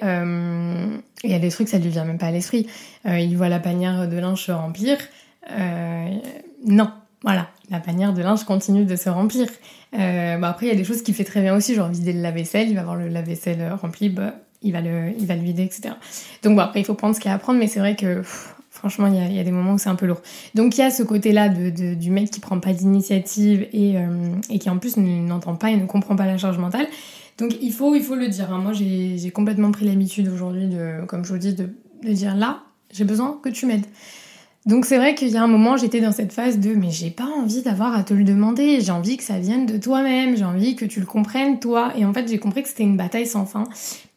il 1.23 1.31
y 1.31 1.33
a 1.33 1.39
des 1.39 1.49
trucs, 1.49 1.69
ça 1.69 1.79
lui 1.79 1.89
vient 1.89 2.05
même 2.05 2.17
pas 2.17 2.27
à 2.27 2.31
l'esprit. 2.31 2.67
il 3.05 3.35
voit 3.35 3.49
la 3.49 3.59
panière 3.59 4.07
de 4.07 4.17
linge 4.17 4.45
se 4.45 4.51
remplir. 4.51 4.97
Euh, 5.51 6.09
non, 6.65 6.91
voilà, 7.23 7.49
la 7.69 7.79
panière 7.79 8.13
de 8.13 8.21
linge 8.21 8.43
continue 8.43 8.85
de 8.85 8.95
se 8.95 9.09
remplir. 9.09 9.47
Euh, 9.97 10.41
après, 10.41 10.67
il 10.67 10.69
y 10.69 10.71
a 10.71 10.75
des 10.75 10.83
choses 10.83 11.01
qu'il 11.01 11.15
fait 11.15 11.23
très 11.23 11.41
bien 11.41 11.55
aussi, 11.55 11.75
genre 11.75 11.89
vider 11.89 12.13
le 12.13 12.21
lave-vaisselle, 12.21 12.69
il 12.69 12.75
va 12.75 12.81
avoir 12.81 12.95
le 12.95 13.07
lave-vaisselle 13.07 13.73
rempli, 13.81 14.09
bah, 14.09 14.35
il, 14.61 14.71
va 14.71 14.81
le, 14.81 15.11
il 15.17 15.25
va 15.25 15.35
le 15.35 15.41
vider, 15.41 15.63
etc. 15.63 15.95
Donc 16.43 16.55
bon, 16.55 16.61
après, 16.61 16.81
il 16.81 16.85
faut 16.85 16.93
prendre 16.93 17.15
ce 17.15 17.19
qu'il 17.19 17.29
y 17.29 17.31
a 17.31 17.35
à 17.35 17.39
prendre, 17.39 17.59
mais 17.59 17.67
c'est 17.67 17.79
vrai 17.79 17.95
que 17.95 18.21
franchement, 18.69 19.07
il 19.07 19.35
y, 19.35 19.39
a, 19.39 19.43
des 19.43 19.51
moments 19.51 19.73
où 19.73 19.77
c'est 19.77 19.89
un 19.89 19.95
peu 19.95 20.05
lourd. 20.05 20.21
Donc 20.55 20.77
il 20.77 20.79
y 20.79 20.83
a 20.83 20.91
ce 20.91 21.03
côté-là 21.03 21.49
de, 21.49 21.69
de, 21.69 21.95
du 21.95 22.11
mec 22.11 22.29
qui 22.31 22.39
prend 22.39 22.59
pas 22.59 22.71
d'initiative 22.71 23.67
et, 23.73 23.97
euh, 23.97 24.07
et 24.49 24.57
qui 24.57 24.69
en 24.69 24.77
plus 24.77 24.95
n'entend 24.95 25.55
pas 25.55 25.71
et 25.71 25.75
ne 25.75 25.85
comprend 25.85 26.15
pas 26.15 26.25
la 26.25 26.37
charge 26.37 26.57
mentale. 26.57 26.87
Donc 27.39 27.57
il 27.61 27.71
faut, 27.71 27.95
il 27.95 28.03
faut 28.03 28.15
le 28.15 28.27
dire. 28.27 28.51
Hein. 28.51 28.59
Moi, 28.59 28.73
j'ai 28.73 29.31
complètement 29.31 29.71
pris 29.71 29.85
l'habitude 29.85 30.27
aujourd'hui, 30.27 30.67
de, 30.67 31.05
comme 31.07 31.23
je 31.23 31.33
vous 31.33 31.39
dis, 31.39 31.53
de, 31.53 31.69
dire 32.03 32.35
là, 32.35 32.63
j'ai 32.91 33.05
besoin 33.05 33.39
que 33.41 33.49
tu 33.49 33.65
m'aides. 33.65 33.85
Donc 34.65 34.85
c'est 34.85 34.97
vrai 34.97 35.15
qu'il 35.15 35.29
y 35.29 35.37
a 35.37 35.43
un 35.43 35.47
moment, 35.47 35.77
j'étais 35.77 36.01
dans 36.01 36.11
cette 36.11 36.33
phase 36.33 36.59
de 36.59 36.75
mais 36.75 36.91
j'ai 36.91 37.09
pas 37.09 37.25
envie 37.25 37.61
d'avoir 37.61 37.95
à 37.95 38.03
te 38.03 38.13
le 38.13 38.25
demander, 38.25 38.81
j'ai 38.81 38.91
envie 38.91 39.15
que 39.15 39.23
ça 39.23 39.39
vienne 39.39 39.65
de 39.65 39.77
toi-même, 39.77 40.35
j'ai 40.35 40.43
envie 40.43 40.75
que 40.75 40.85
tu 40.85 40.99
le 40.99 41.05
comprennes 41.05 41.59
toi. 41.59 41.93
Et 41.95 42.05
en 42.05 42.13
fait, 42.13 42.27
j'ai 42.27 42.39
compris 42.39 42.61
que 42.61 42.69
c'était 42.69 42.83
une 42.83 42.97
bataille 42.97 43.25
sans 43.25 43.45
fin 43.45 43.63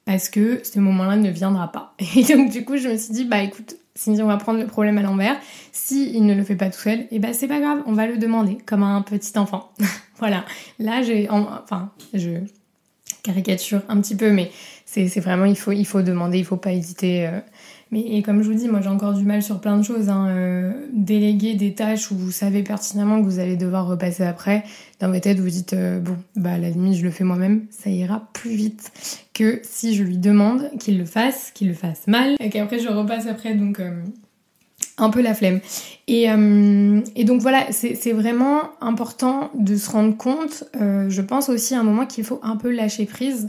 parce 0.05 0.29
que 0.29 0.61
ce 0.65 0.81
moment-là 0.81 1.17
ne 1.17 1.31
viendra 1.31 1.71
pas. 1.71 1.95
Et 2.17 2.25
donc 2.25 2.51
du 2.51 2.65
coup, 2.65 2.77
je 2.77 2.89
me 2.89 2.97
suis 2.97 3.15
dit 3.15 3.25
bah 3.25 3.43
écoute, 3.43 3.77
si 3.95 4.11
on 4.21 4.27
va 4.27 4.37
prendre 4.37 4.59
le 4.59 4.67
problème 4.67 4.99
à 4.99 5.03
l'envers, 5.03 5.37
si 5.71 6.13
il 6.13 6.27
ne 6.27 6.35
le 6.35 6.43
fait 6.43 6.57
pas 6.57 6.71
tout 6.71 6.81
seul, 6.81 7.01
et 7.01 7.09
eh 7.13 7.19
ben 7.21 7.33
c'est 7.33 7.49
pas 7.49 7.61
grave, 7.61 7.83
on 7.87 7.93
va 7.93 8.07
le 8.07 8.19
demander 8.19 8.59
comme 8.67 8.83
un 8.83 9.01
petit 9.03 9.39
enfant. 9.39 9.71
voilà. 10.19 10.45
Là, 10.81 11.03
j'ai 11.03 11.31
enfin, 11.31 11.93
je 12.15 12.41
caricature 13.23 13.83
un 13.89 14.01
petit 14.01 14.17
peu 14.17 14.31
mais 14.31 14.51
c'est 14.85 15.21
vraiment 15.21 15.45
il 15.45 15.57
faut 15.57 15.73
il 15.73 15.87
faut 15.87 16.03
demander, 16.03 16.39
il 16.39 16.45
faut 16.45 16.57
pas 16.57 16.73
hésiter 16.73 17.27
euh, 17.27 17.41
mais 17.93 18.01
et 18.01 18.23
comme 18.23 18.43
je 18.43 18.51
vous 18.51 18.57
dis, 18.57 18.69
moi 18.69 18.81
j'ai 18.81 18.89
encore 18.89 19.13
du 19.13 19.23
mal 19.23 19.43
sur 19.43 19.61
plein 19.61 19.77
de 19.77 19.83
choses. 19.83 20.09
Hein. 20.09 20.29
Euh, 20.29 20.73
déléguer 20.95 21.55
des 21.55 21.75
tâches 21.75 22.11
où 22.11 22.17
vous 22.17 22.31
savez 22.31 22.63
pertinemment 22.63 23.21
que 23.21 23.27
vous 23.27 23.39
allez 23.39 23.57
devoir 23.57 23.87
repasser 23.87 24.23
après, 24.23 24.65
dans 24.99 25.09
votre 25.09 25.21
tête 25.21 25.39
vous 25.39 25.51
dites 25.51 25.75
euh, 25.75 26.01
bon 26.01 26.17
bah 26.35 26.53
à 26.53 26.59
la 26.59 26.71
je 26.71 27.03
le 27.03 27.11
fais 27.11 27.25
moi-même, 27.25 27.67
ça 27.71 27.91
ira 27.91 28.29
plus 28.33 28.55
vite 28.55 28.93
que 29.35 29.61
si 29.63 29.95
je 29.95 30.05
lui 30.05 30.17
demande 30.17 30.71
qu'il 30.81 30.99
le 30.99 31.05
fasse, 31.05 31.51
qu'il 31.53 31.69
le 31.69 31.75
fasse 31.75 32.07
mal 32.07 32.35
et 32.41 32.49
qu'après 32.49 32.79
je 32.79 32.89
repasse 32.89 33.27
après 33.27 33.55
donc 33.55 33.81
un 34.99 35.11
peu 35.11 35.23
la 35.23 35.35
flemme. 35.35 35.61
Et, 36.09 36.25
et 36.25 37.25
donc 37.25 37.41
voilà, 37.41 37.67
c'est 37.73 38.13
vraiment 38.13 38.63
important 38.81 39.51
de 39.55 39.77
se 39.77 39.91
rendre 39.91 40.17
compte. 40.17 40.65
je 40.75 41.21
pense 41.23 41.49
aussi 41.49 41.75
à 41.75 41.81
un 41.81 41.83
moment 41.83 42.07
qu'il 42.07 42.25
faut 42.25 42.41
un 42.43 42.57
peu 42.57 42.71
lâcher 42.71 43.07
prise 43.07 43.49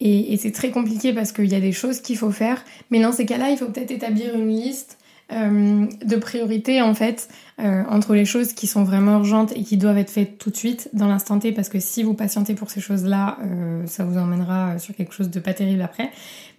et, 0.00 0.36
c'est 0.36 0.52
très 0.52 0.70
compliqué 0.70 1.12
parce 1.12 1.32
qu'il 1.32 1.46
y 1.46 1.54
a 1.54 1.60
des 1.60 1.72
choses 1.72 2.00
qu'il 2.00 2.16
faut 2.16 2.30
faire. 2.30 2.64
Mais 2.90 3.00
dans 3.00 3.12
ces 3.12 3.26
cas-là, 3.26 3.50
il 3.50 3.56
faut 3.56 3.66
peut-être 3.66 3.90
établir 3.90 4.34
une 4.34 4.48
liste 4.48 4.98
euh, 5.32 5.86
de 6.04 6.16
priorité 6.16 6.82
en 6.82 6.92
fait 6.92 7.30
euh, 7.58 7.82
entre 7.88 8.14
les 8.14 8.26
choses 8.26 8.52
qui 8.52 8.66
sont 8.66 8.84
vraiment 8.84 9.12
urgentes 9.12 9.52
et 9.56 9.62
qui 9.62 9.78
doivent 9.78 9.96
être 9.96 10.10
faites 10.10 10.36
tout 10.36 10.50
de 10.50 10.56
suite 10.56 10.90
dans 10.92 11.08
l'instant 11.08 11.38
T 11.38 11.50
parce 11.52 11.70
que 11.70 11.80
si 11.80 12.02
vous 12.02 12.12
patientez 12.12 12.52
pour 12.52 12.68
ces 12.68 12.82
choses-là, 12.82 13.38
euh, 13.42 13.86
ça 13.86 14.04
vous 14.04 14.18
emmènera 14.18 14.78
sur 14.78 14.94
quelque 14.94 15.14
chose 15.14 15.30
de 15.30 15.40
pas 15.40 15.54
terrible 15.54 15.80
après. 15.80 16.10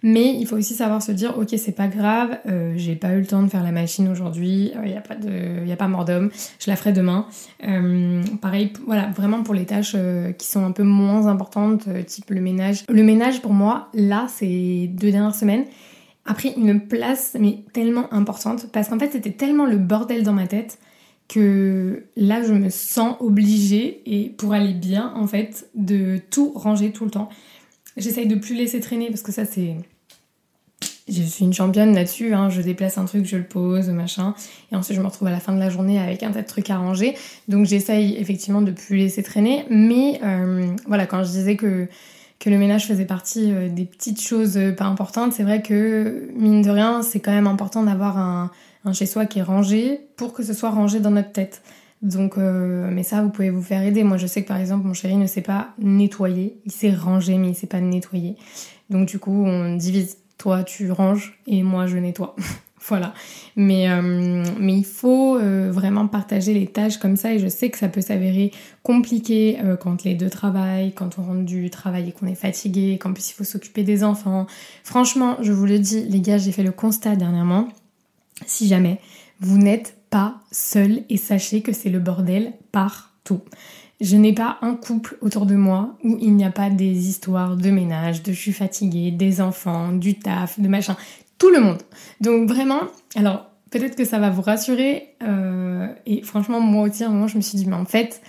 Mais 0.02 0.34
il 0.34 0.48
faut 0.48 0.56
aussi 0.56 0.74
savoir 0.74 1.00
se 1.00 1.12
dire 1.12 1.38
ok 1.38 1.54
c'est 1.56 1.76
pas 1.76 1.86
grave, 1.86 2.38
j'ai 2.74 2.96
pas 2.96 3.12
eu 3.12 3.20
le 3.20 3.26
temps 3.26 3.42
de 3.42 3.48
faire 3.48 3.62
la 3.62 3.72
machine 3.72 4.08
aujourd'hui, 4.08 4.72
il 4.84 4.90
y 4.90 4.96
a 4.96 5.00
pas 5.00 5.14
de, 5.14 5.64
y 5.64 5.72
a 5.72 5.76
pas 5.76 5.88
mort 5.88 6.04
d'homme, 6.04 6.30
je 6.58 6.68
la 6.68 6.76
ferai 6.76 6.92
demain. 6.92 7.26
pareil 8.42 8.72
voilà 8.84 9.08
vraiment 9.16 9.42
pour 9.42 9.54
les 9.54 9.64
tâches 9.64 9.96
qui 10.38 10.46
sont 10.46 10.64
un 10.64 10.72
peu 10.72 10.82
moins 10.82 11.26
importantes 11.28 11.88
type 12.06 12.30
le 12.30 12.40
ménage. 12.40 12.84
Le 12.88 13.02
ménage 13.02 13.40
pour 13.42 13.52
moi 13.52 13.88
là 13.94 14.26
c'est 14.28 14.88
deux 14.92 15.12
dernières 15.12 15.34
semaines 15.34 15.64
a 16.26 16.34
pris 16.34 16.52
une 16.56 16.80
place 16.80 17.36
mais 17.38 17.60
tellement 17.72 18.12
importante 18.12 18.66
parce 18.72 18.88
qu'en 18.88 18.98
fait 18.98 19.10
c'était 19.12 19.32
tellement 19.32 19.66
le 19.66 19.76
bordel 19.76 20.22
dans 20.22 20.32
ma 20.32 20.46
tête 20.46 20.78
que 21.28 22.04
là 22.16 22.42
je 22.42 22.52
me 22.52 22.70
sens 22.70 23.16
obligée 23.20 24.02
et 24.06 24.28
pour 24.30 24.52
aller 24.52 24.74
bien 24.74 25.12
en 25.16 25.26
fait 25.26 25.68
de 25.74 26.18
tout 26.30 26.52
ranger 26.54 26.92
tout 26.92 27.04
le 27.04 27.10
temps. 27.10 27.28
J'essaye 27.96 28.26
de 28.26 28.36
plus 28.36 28.54
laisser 28.54 28.80
traîner 28.80 29.08
parce 29.08 29.22
que 29.22 29.32
ça 29.32 29.44
c'est 29.44 29.76
je 31.08 31.22
suis 31.22 31.44
une 31.44 31.52
championne 31.52 31.94
là-dessus, 31.94 32.34
hein. 32.34 32.50
je 32.50 32.60
déplace 32.60 32.98
un 32.98 33.04
truc, 33.04 33.26
je 33.26 33.36
le 33.36 33.44
pose, 33.44 33.90
machin, 33.90 34.34
et 34.72 34.76
ensuite 34.76 34.96
je 34.96 35.02
me 35.02 35.06
retrouve 35.06 35.28
à 35.28 35.30
la 35.30 35.38
fin 35.38 35.54
de 35.54 35.60
la 35.60 35.70
journée 35.70 36.00
avec 36.00 36.24
un 36.24 36.32
tas 36.32 36.42
de 36.42 36.46
trucs 36.46 36.68
à 36.68 36.78
ranger. 36.78 37.14
Donc 37.46 37.66
j'essaye 37.66 38.16
effectivement 38.16 38.60
de 38.60 38.72
plus 38.72 38.96
laisser 38.96 39.22
traîner, 39.22 39.64
mais 39.70 40.20
euh, 40.24 40.66
voilà, 40.86 41.06
quand 41.06 41.22
je 41.22 41.30
disais 41.30 41.56
que 41.56 41.86
que 42.38 42.50
le 42.50 42.58
ménage 42.58 42.86
faisait 42.86 43.06
partie 43.06 43.52
euh, 43.52 43.68
des 43.68 43.84
petites 43.84 44.20
choses 44.20 44.56
euh, 44.56 44.72
pas 44.72 44.84
importantes, 44.84 45.32
c'est 45.32 45.42
vrai 45.42 45.62
que, 45.62 46.30
mine 46.34 46.62
de 46.62 46.70
rien, 46.70 47.02
c'est 47.02 47.20
quand 47.20 47.32
même 47.32 47.46
important 47.46 47.82
d'avoir 47.82 48.18
un, 48.18 48.50
chez-soi 48.92 49.26
qui 49.26 49.40
est 49.40 49.42
rangé 49.42 50.00
pour 50.16 50.32
que 50.32 50.44
ce 50.44 50.52
soit 50.52 50.70
rangé 50.70 51.00
dans 51.00 51.10
notre 51.10 51.32
tête. 51.32 51.62
Donc, 52.02 52.38
euh, 52.38 52.88
mais 52.92 53.02
ça, 53.02 53.22
vous 53.22 53.30
pouvez 53.30 53.50
vous 53.50 53.62
faire 53.62 53.82
aider. 53.82 54.04
Moi, 54.04 54.16
je 54.16 54.26
sais 54.28 54.42
que 54.42 54.48
par 54.48 54.58
exemple, 54.58 54.86
mon 54.86 54.94
chéri 54.94 55.16
ne 55.16 55.26
sait 55.26 55.42
pas 55.42 55.70
nettoyer. 55.78 56.60
Il 56.66 56.70
sait 56.70 56.94
ranger, 56.94 57.36
mais 57.38 57.48
il 57.48 57.54
sait 57.56 57.66
pas 57.66 57.80
nettoyer. 57.80 58.36
Donc, 58.90 59.08
du 59.08 59.18
coup, 59.18 59.44
on 59.44 59.74
divise. 59.74 60.18
Toi, 60.38 60.62
tu 60.62 60.92
ranges 60.92 61.40
et 61.46 61.62
moi, 61.62 61.86
je 61.86 61.96
nettoie. 61.96 62.36
Voilà. 62.88 63.14
Mais, 63.56 63.88
euh, 63.88 64.44
mais 64.60 64.74
il 64.74 64.84
faut 64.84 65.36
euh, 65.36 65.70
vraiment 65.72 66.06
partager 66.06 66.54
les 66.54 66.66
tâches 66.66 66.98
comme 66.98 67.16
ça 67.16 67.32
et 67.32 67.38
je 67.38 67.48
sais 67.48 67.70
que 67.70 67.78
ça 67.78 67.88
peut 67.88 68.00
s'avérer 68.00 68.52
compliqué 68.82 69.58
euh, 69.64 69.76
quand 69.76 70.04
les 70.04 70.14
deux 70.14 70.30
travaillent, 70.30 70.92
quand 70.92 71.18
on 71.18 71.22
rentre 71.22 71.44
du 71.44 71.68
travail 71.70 72.08
et 72.08 72.12
qu'on 72.12 72.26
est 72.26 72.36
fatigué, 72.36 72.98
qu'en 72.98 73.12
plus 73.12 73.30
il 73.30 73.34
faut 73.34 73.44
s'occuper 73.44 73.82
des 73.82 74.04
enfants. 74.04 74.46
Franchement, 74.84 75.36
je 75.42 75.52
vous 75.52 75.66
le 75.66 75.78
dis, 75.78 76.04
les 76.04 76.20
gars, 76.20 76.38
j'ai 76.38 76.52
fait 76.52 76.62
le 76.62 76.72
constat 76.72 77.16
dernièrement. 77.16 77.68
Si 78.46 78.68
jamais 78.68 79.00
vous 79.40 79.58
n'êtes 79.58 79.96
pas 80.10 80.36
seul 80.52 81.02
et 81.08 81.16
sachez 81.16 81.62
que 81.62 81.72
c'est 81.72 81.90
le 81.90 81.98
bordel 81.98 82.52
partout. 82.72 83.40
Je 84.00 84.16
n'ai 84.16 84.34
pas 84.34 84.58
un 84.60 84.74
couple 84.74 85.16
autour 85.22 85.46
de 85.46 85.56
moi 85.56 85.96
où 86.04 86.18
il 86.20 86.36
n'y 86.36 86.44
a 86.44 86.50
pas 86.50 86.68
des 86.68 87.08
histoires 87.08 87.56
de 87.56 87.70
ménage, 87.70 88.22
de 88.22 88.32
je 88.32 88.38
suis 88.38 88.52
fatiguée, 88.52 89.10
des 89.10 89.40
enfants, 89.40 89.92
du 89.92 90.18
taf, 90.18 90.60
de 90.60 90.68
machin 90.68 90.96
tout 91.38 91.50
le 91.50 91.60
monde. 91.60 91.78
Donc 92.20 92.48
vraiment, 92.48 92.80
alors 93.14 93.50
peut-être 93.70 93.96
que 93.96 94.04
ça 94.04 94.18
va 94.18 94.30
vous 94.30 94.42
rassurer. 94.42 95.14
Euh, 95.22 95.86
et 96.06 96.22
franchement, 96.22 96.60
moi 96.60 96.88
aussi, 96.88 97.04
à 97.04 97.08
un 97.08 97.10
moment, 97.10 97.28
je 97.28 97.36
me 97.36 97.42
suis 97.42 97.58
dit, 97.58 97.66
mais 97.66 97.76
en 97.76 97.84
fait, 97.84 98.22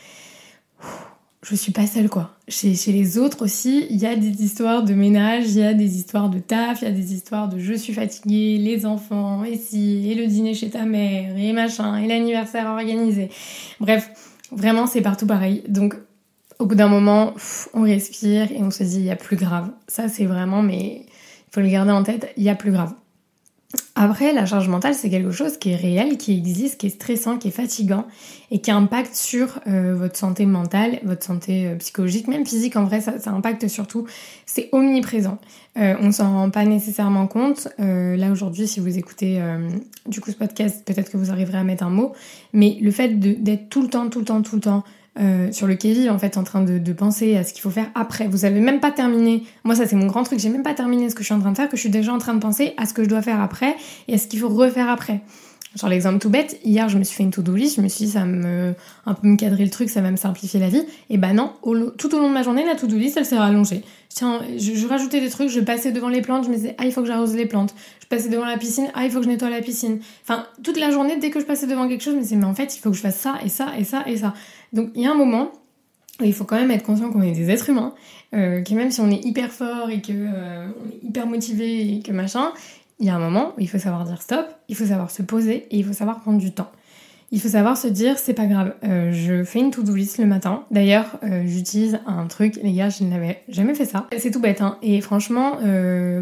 je 1.43 1.55
suis 1.55 1.71
pas 1.71 1.87
seule 1.87 2.09
quoi. 2.09 2.31
Chez, 2.47 2.75
les 2.87 3.17
autres 3.17 3.43
aussi, 3.43 3.87
il 3.89 3.97
y 3.97 4.05
a 4.05 4.15
des 4.15 4.43
histoires 4.43 4.83
de 4.83 4.93
ménage, 4.93 5.45
il 5.49 5.59
y 5.59 5.63
a 5.63 5.73
des 5.73 5.97
histoires 5.97 6.29
de 6.29 6.39
taf, 6.39 6.81
il 6.81 6.85
y 6.85 6.87
a 6.87 6.93
des 6.93 7.13
histoires 7.13 7.49
de 7.49 7.59
je 7.59 7.73
suis 7.73 7.93
fatiguée, 7.93 8.57
les 8.57 8.85
enfants, 8.85 9.43
et 9.43 9.57
si, 9.57 10.09
et 10.09 10.15
le 10.15 10.27
dîner 10.27 10.53
chez 10.53 10.69
ta 10.69 10.83
mère, 10.83 11.37
et 11.37 11.53
machin, 11.53 11.97
et 11.97 12.07
l'anniversaire 12.07 12.67
organisé. 12.67 13.29
Bref, 13.79 14.09
vraiment, 14.51 14.87
c'est 14.87 15.01
partout 15.01 15.27
pareil. 15.27 15.63
Donc, 15.67 15.95
au 16.59 16.65
bout 16.65 16.75
d'un 16.75 16.87
moment, 16.87 17.33
on 17.73 17.83
respire 17.83 18.51
et 18.51 18.63
on 18.63 18.71
se 18.71 18.83
dit, 18.83 18.97
il 18.97 19.05
y 19.05 19.11
a 19.11 19.15
plus 19.15 19.37
grave. 19.37 19.69
Ça, 19.87 20.09
c'est 20.09 20.25
vraiment, 20.25 20.63
mais 20.63 21.05
faut 21.51 21.61
le 21.61 21.69
garder 21.69 21.91
en 21.91 22.03
tête, 22.03 22.31
il 22.37 22.43
y 22.43 22.49
a 22.49 22.55
plus 22.55 22.71
grave. 22.71 22.93
Après, 23.95 24.31
la 24.31 24.45
charge 24.45 24.69
mentale, 24.69 24.93
c'est 24.93 25.09
quelque 25.09 25.31
chose 25.31 25.57
qui 25.57 25.71
est 25.71 25.75
réel, 25.75 26.17
qui 26.17 26.37
existe, 26.37 26.79
qui 26.79 26.87
est 26.87 26.91
stressant, 26.91 27.37
qui 27.37 27.49
est 27.49 27.51
fatigant 27.51 28.05
et 28.49 28.61
qui 28.61 28.71
impacte 28.71 29.13
sur 29.13 29.59
euh, 29.67 29.93
votre 29.93 30.15
santé 30.15 30.45
mentale, 30.45 30.99
votre 31.03 31.25
santé 31.25 31.67
euh, 31.67 31.75
psychologique, 31.75 32.27
même 32.27 32.45
physique. 32.45 32.77
En 32.77 32.85
vrai, 32.85 33.01
ça, 33.01 33.13
impacte 33.25 33.67
surtout. 33.67 34.07
C'est 34.45 34.69
omniprésent. 34.71 35.37
Euh, 35.77 35.95
on 35.99 36.13
s'en 36.13 36.31
rend 36.31 36.49
pas 36.49 36.63
nécessairement 36.63 37.27
compte. 37.27 37.67
là 37.77 38.31
aujourd'hui, 38.31 38.67
si 38.67 38.79
vous 38.79 38.97
écoutez 38.97 39.41
du 40.07 40.21
coup 40.21 40.31
ce 40.31 40.37
podcast, 40.37 40.83
peut-être 40.85 41.11
que 41.11 41.17
vous 41.17 41.29
arriverez 41.29 41.57
à 41.57 41.63
mettre 41.63 41.83
un 41.83 41.89
mot. 41.89 42.13
Mais 42.53 42.77
le 42.79 42.91
fait 42.91 43.19
d'être 43.19 43.69
tout 43.69 43.81
le 43.81 43.89
temps, 43.89 44.09
tout 44.09 44.19
le 44.19 44.25
temps, 44.25 44.41
tout 44.41 44.55
le 44.55 44.61
temps 44.61 44.83
euh, 45.19 45.51
sur 45.51 45.67
le 45.67 45.75
Kevin 45.75 46.09
en 46.09 46.19
fait 46.19 46.37
en 46.37 46.43
train 46.43 46.61
de, 46.61 46.93
penser 46.93 47.35
à 47.35 47.43
ce 47.43 47.53
qu'il 47.53 47.61
faut 47.61 47.69
faire 47.69 47.89
après. 47.95 48.27
Vous 48.27 48.45
avez 48.45 48.59
même 48.59 48.79
pas 48.79 48.91
terminé. 48.91 49.43
Moi 49.63 49.75
ça 49.75 49.85
c'est 49.85 49.95
mon 49.95 50.07
grand 50.07 50.23
truc. 50.23 50.39
J'ai 50.39 50.49
même 50.49 50.63
pas 50.63 50.73
terminé 50.73 51.09
ce 51.09 51.15
que 51.15 51.21
je 51.21 51.25
suis 51.25 51.33
en 51.33 51.39
train 51.39 51.51
de 51.51 51.57
faire 51.57 51.69
que 51.69 51.77
je 51.77 51.81
suis 51.81 51.89
déjà 51.89 52.13
en 52.13 52.17
train 52.17 52.33
de 52.33 52.39
penser 52.39 52.73
à 52.77 52.85
ce 52.85 52.93
que 52.93 53.03
je 53.03 53.09
dois 53.09 53.21
faire 53.21 53.41
après 53.41 53.75
et 54.07 54.15
à 54.15 54.17
ce 54.17 54.27
qu'il 54.27 54.39
faut 54.39 54.49
refaire 54.49 54.89
après. 54.89 55.21
Genre 55.77 55.89
l'exemple 55.89 56.17
tout 56.17 56.29
bête, 56.29 56.59
hier 56.63 56.89
je 56.89 56.97
me 56.97 57.03
suis 57.03 57.15
fait 57.15 57.23
une 57.23 57.31
to-do 57.31 57.55
list, 57.55 57.75
je 57.75 57.81
me 57.81 57.87
suis 57.87 58.05
dit 58.05 58.11
ça 58.11 58.25
me 58.25 58.73
un 59.05 59.13
peu 59.13 59.27
me 59.27 59.35
cadrer 59.35 59.63
le 59.63 59.69
truc, 59.69 59.89
ça 59.89 60.01
va 60.01 60.09
me 60.09 60.17
simplifier 60.17 60.59
la 60.59 60.69
vie. 60.69 60.83
Et 61.11 61.17
bah 61.17 61.33
non, 61.33 61.53
tout 61.97 62.15
au 62.15 62.19
long 62.19 62.29
de 62.29 62.33
ma 62.33 62.41
journée 62.41 62.65
la 62.65 62.75
to-do 62.75 62.97
list 62.97 63.17
elle 63.17 63.25
s'est 63.25 63.37
rallongée. 63.37 63.83
Tiens, 64.09 64.41
je, 64.57 64.87
rajoutais 64.87 65.21
des 65.21 65.29
trucs, 65.29 65.49
je 65.49 65.59
passais 65.59 65.91
devant 65.91 66.09
les 66.09 66.21
plantes, 66.21 66.45
je 66.45 66.49
me 66.49 66.55
disais 66.55 66.75
ah 66.79 66.85
il 66.85 66.91
faut 66.91 67.01
que 67.01 67.07
j'arrose 67.07 67.35
les 67.35 67.45
plantes. 67.45 67.75
Je 68.01 68.07
passais 68.07 68.29
devant 68.29 68.45
la 68.45 68.57
piscine, 68.57 68.87
ah 68.95 69.05
il 69.05 69.11
faut 69.11 69.19
que 69.19 69.25
je 69.25 69.29
nettoie 69.29 69.51
la 69.51 69.61
piscine. 69.61 69.99
Enfin 70.23 70.47
toute 70.63 70.79
la 70.79 70.89
journée 70.89 71.17
dès 71.17 71.29
que 71.29 71.39
je 71.39 71.45
passais 71.45 71.67
devant 71.67 71.87
quelque 71.87 72.01
chose, 72.03 72.13
je 72.13 72.17
me 72.17 72.23
disais 72.23 72.37
mais 72.37 72.45
en 72.45 72.55
fait 72.55 72.75
il 72.75 72.79
faut 72.79 72.89
que 72.89 72.95
je 72.95 73.01
fasse 73.01 73.17
ça 73.17 73.35
et 73.45 73.49
ça 73.49 73.73
et 73.77 73.83
ça 73.83 74.03
et 74.07 74.17
ça. 74.17 74.33
Donc 74.73 74.89
il 74.95 75.03
y 75.03 75.05
a 75.05 75.11
un 75.11 75.17
moment 75.17 75.51
où 76.19 76.23
il 76.23 76.33
faut 76.33 76.45
quand 76.45 76.55
même 76.55 76.71
être 76.71 76.83
conscient 76.83 77.11
qu'on 77.11 77.21
est 77.21 77.33
des 77.33 77.51
êtres 77.51 77.69
humains, 77.69 77.93
euh, 78.33 78.63
que 78.63 78.73
même 78.73 78.89
si 78.89 78.99
on 79.01 79.11
est 79.11 79.23
hyper 79.23 79.51
fort 79.51 79.91
et 79.91 80.01
que 80.01 80.11
euh, 80.11 80.67
on 80.83 80.89
est 80.89 81.03
hyper 81.03 81.27
motivé 81.27 81.97
et 81.97 82.01
que 82.01 82.11
machin, 82.11 82.51
il 82.99 83.05
y 83.05 83.09
a 83.09 83.15
un 83.15 83.19
moment 83.19 83.53
où 83.57 83.59
il 83.59 83.69
faut 83.69 83.77
savoir 83.77 84.05
dire 84.05 84.21
stop, 84.21 84.45
il 84.69 84.75
faut 84.75 84.85
savoir 84.85 85.11
se 85.11 85.21
poser 85.21 85.67
et 85.69 85.77
il 85.77 85.85
faut 85.85 85.93
savoir 85.93 86.19
prendre 86.19 86.39
du 86.39 86.51
temps. 86.51 86.71
Il 87.31 87.41
faut 87.41 87.49
savoir 87.49 87.77
se 87.77 87.87
dire 87.87 88.17
c'est 88.17 88.33
pas 88.33 88.45
grave, 88.45 88.73
euh, 88.85 89.11
je 89.11 89.43
fais 89.43 89.59
une 89.59 89.69
to-do 89.69 89.93
list 89.93 90.17
le 90.17 90.25
matin. 90.25 90.63
D'ailleurs, 90.71 91.19
euh, 91.23 91.43
j'utilise 91.45 91.99
un 92.07 92.25
truc, 92.27 92.57
les 92.63 92.71
gars, 92.71 92.89
je 92.89 93.03
n'avais 93.03 93.43
jamais 93.49 93.75
fait 93.75 93.85
ça. 93.85 94.07
C'est 94.17 94.31
tout 94.31 94.39
bête, 94.39 94.61
hein. 94.61 94.77
Et 94.81 95.01
franchement, 95.01 95.57
euh, 95.63 96.21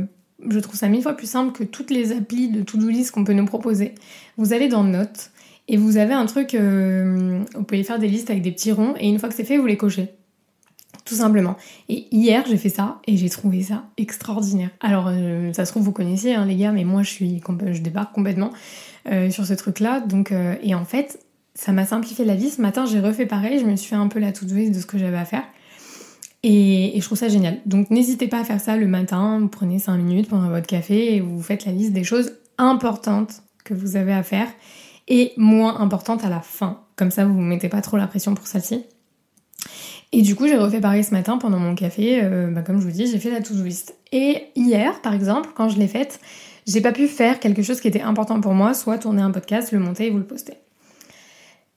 je 0.50 0.60
trouve 0.60 0.76
ça 0.76 0.88
mille 0.90 1.04
fois 1.04 1.14
plus 1.14 1.30
simple 1.30 1.52
que 1.52 1.64
toutes 1.64 1.92
les 1.92 2.12
applis 2.12 2.50
de 2.50 2.64
to-do 2.64 2.88
list 2.90 3.12
qu'on 3.12 3.24
peut 3.24 3.34
nous 3.34 3.46
proposer. 3.46 3.94
Vous 4.38 4.52
allez 4.52 4.68
dans 4.68 4.84
Notes 4.84 5.30
et 5.68 5.78
vous 5.78 5.98
avez 5.98 6.14
un 6.14 6.26
truc, 6.26 6.56
vous 6.56 7.64
pouvez 7.64 7.84
faire 7.84 8.00
des 8.00 8.08
listes 8.08 8.30
avec 8.30 8.42
des 8.42 8.52
petits 8.52 8.72
ronds 8.72 8.96
et 9.00 9.08
une 9.08 9.20
fois 9.20 9.30
que 9.30 9.36
c'est 9.36 9.44
fait, 9.44 9.58
vous 9.58 9.66
les 9.66 9.78
cochez 9.78 10.10
tout 11.06 11.16
simplement. 11.16 11.56
Et 11.88 12.08
hier, 12.12 12.44
j'ai 12.48 12.58
fait 12.58 12.70
ça 12.70 13.00
et 13.08 13.16
j'ai 13.16 13.30
trouvé 13.30 13.62
ça 13.62 13.84
extraordinaire. 13.98 14.72
Alors, 14.82 15.08
euh, 15.08 15.54
ça 15.54 15.66
se 15.66 15.72
trouve, 15.72 15.84
vous 15.84 15.92
connaissiez, 15.92 16.34
hein, 16.34 16.46
les 16.46 16.56
gars, 16.56 16.72
mais 16.72 16.84
moi, 16.84 17.04
je 17.04 17.10
suis, 17.12 17.42
je 17.72 17.82
débarque 17.82 18.14
complètement 18.14 18.50
euh, 19.12 19.30
sur 19.30 19.46
ce 19.46 19.54
truc-là. 19.54 20.00
Donc, 20.00 20.32
euh, 20.32 20.56
et 20.64 20.74
en 20.74 20.84
fait, 20.84 21.20
ça 21.54 21.72
m'a 21.72 21.86
simplifié 21.86 22.26
la 22.26 22.36
vie. 22.36 22.50
Ce 22.50 22.60
matin, 22.60 22.86
j'ai 22.86 23.00
refait 23.00 23.28
pareil. 23.28 23.60
Je 23.60 23.66
me 23.66 23.76
suis 23.76 23.90
fait 23.90 23.96
un 23.96 24.08
peu 24.08 24.20
la 24.20 24.32
toute 24.32 24.48
de 24.48 24.74
ce 24.74 24.86
que 24.88 24.98
j'avais 24.98 25.18
à 25.18 25.26
faire. 25.26 25.44
Et, 26.42 26.98
et, 26.98 27.02
je 27.02 27.06
trouve 27.06 27.18
ça 27.18 27.30
génial. 27.30 27.60
Donc, 27.68 27.92
n'hésitez 27.92 28.28
pas 28.28 28.40
à 28.40 28.44
faire 28.44 28.60
ça 28.60 28.76
le 28.76 28.88
matin. 28.88 29.40
Vous 29.40 29.48
prenez 29.48 29.78
5 29.78 29.98
minutes 29.98 30.28
pendant 30.28 30.50
votre 30.50 30.68
café 30.68 31.16
et 31.16 31.22
vous 31.22 31.42
faites 31.42 31.66
la 31.66 31.72
liste 31.72 31.94
des 31.94 32.04
choses 32.04 32.34
importantes 32.58 33.44
que 33.64 33.76
vous 33.76 33.96
avez 33.96 34.14
à 34.14 34.24
faire 34.24 34.48
et 35.08 35.34
moins 35.38 35.80
importantes 35.80 36.24
à 36.24 36.30
la 36.30 36.42
fin. 36.42 36.82
Comme 36.96 37.12
ça, 37.12 37.26
vous 37.26 37.40
ne 37.40 37.46
mettez 37.46 37.70
pas 37.70 37.82
trop 37.82 37.98
la 37.98 38.08
pression 38.08 38.34
pour 38.34 38.48
celle-ci. 38.48 38.86
Et 40.18 40.22
du 40.22 40.34
coup, 40.34 40.48
j'ai 40.48 40.56
refait 40.56 40.80
pareil 40.80 41.04
ce 41.04 41.12
matin 41.12 41.38
pendant 41.38 41.60
mon 41.60 41.76
café. 41.76 42.22
Euh, 42.24 42.48
bah, 42.48 42.62
comme 42.62 42.80
je 42.80 42.86
vous 42.86 42.92
dis, 42.92 43.06
j'ai 43.06 43.20
fait 43.20 43.30
la 43.30 43.42
to-do 43.42 43.62
list. 43.64 43.96
Et 44.14 44.44
hier, 44.56 45.02
par 45.02 45.14
exemple, 45.14 45.50
quand 45.54 45.68
je 45.68 45.78
l'ai 45.78 45.90
faite, 45.90 46.22
j'ai 46.66 46.80
pas 46.80 46.94
pu 46.94 47.10
faire 47.10 47.42
quelque 47.42 47.62
chose 47.62 47.82
qui 47.82 47.90
était 47.90 48.00
important 48.00 48.40
pour 48.40 48.54
moi, 48.54 48.74
soit 48.74 48.98
tourner 48.98 49.22
un 49.22 49.32
podcast, 49.32 49.74
le 49.74 49.80
monter 49.80 50.08
et 50.08 50.12
vous 50.12 50.18
le 50.18 50.24
poster. 50.24 50.54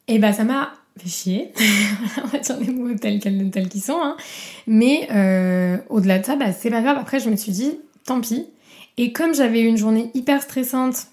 Et 0.07 0.21
bah 0.21 0.33
ça 0.33 0.45
m'a 0.45 0.73
fait 0.99 1.09
chier. 1.09 1.53
On 2.23 2.29
va 2.29 2.39
dire 2.39 2.61
les 2.61 2.71
mots 2.71 2.95
tels 2.95 3.19
tels 3.19 3.69
qu'ils 3.69 3.83
sont. 3.83 3.99
Hein. 4.01 4.17
Mais 4.69 5.09
euh, 5.13 5.77
au-delà 5.89 6.21
de 6.21 6.25
ça, 6.25 6.37
bah, 6.37 6.53
c'est 6.53 6.71
pas 6.71 6.81
grave. 6.81 6.97
Après, 6.97 7.19
je 7.19 7.31
me 7.31 7.37
suis 7.37 7.51
dit, 7.51 7.73
tant 8.07 8.21
pis. 8.21 8.47
Et 8.99 9.13
comme 9.13 9.35
j'avais 9.35 9.63
eu 9.63 9.67
une 9.67 9.79
journée 9.79 10.13
hyper 10.15 10.43
stressante 10.43 11.09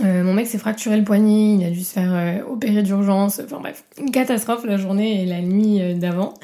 euh, 0.00 0.24
mon 0.24 0.32
mec 0.32 0.46
s'est 0.46 0.58
fracturé 0.58 0.96
le 0.96 1.04
poignet, 1.04 1.54
il 1.54 1.64
a 1.64 1.70
dû 1.70 1.80
se 1.80 1.92
faire 1.92 2.12
euh, 2.14 2.50
opérer 2.50 2.82
d'urgence. 2.82 3.40
Enfin 3.44 3.58
bref, 3.60 3.84
une 3.98 4.10
catastrophe 4.10 4.64
la 4.64 4.78
journée 4.78 5.22
et 5.22 5.26
la 5.26 5.42
nuit 5.42 5.82
euh, 5.82 5.94
d'avant. 5.94 6.34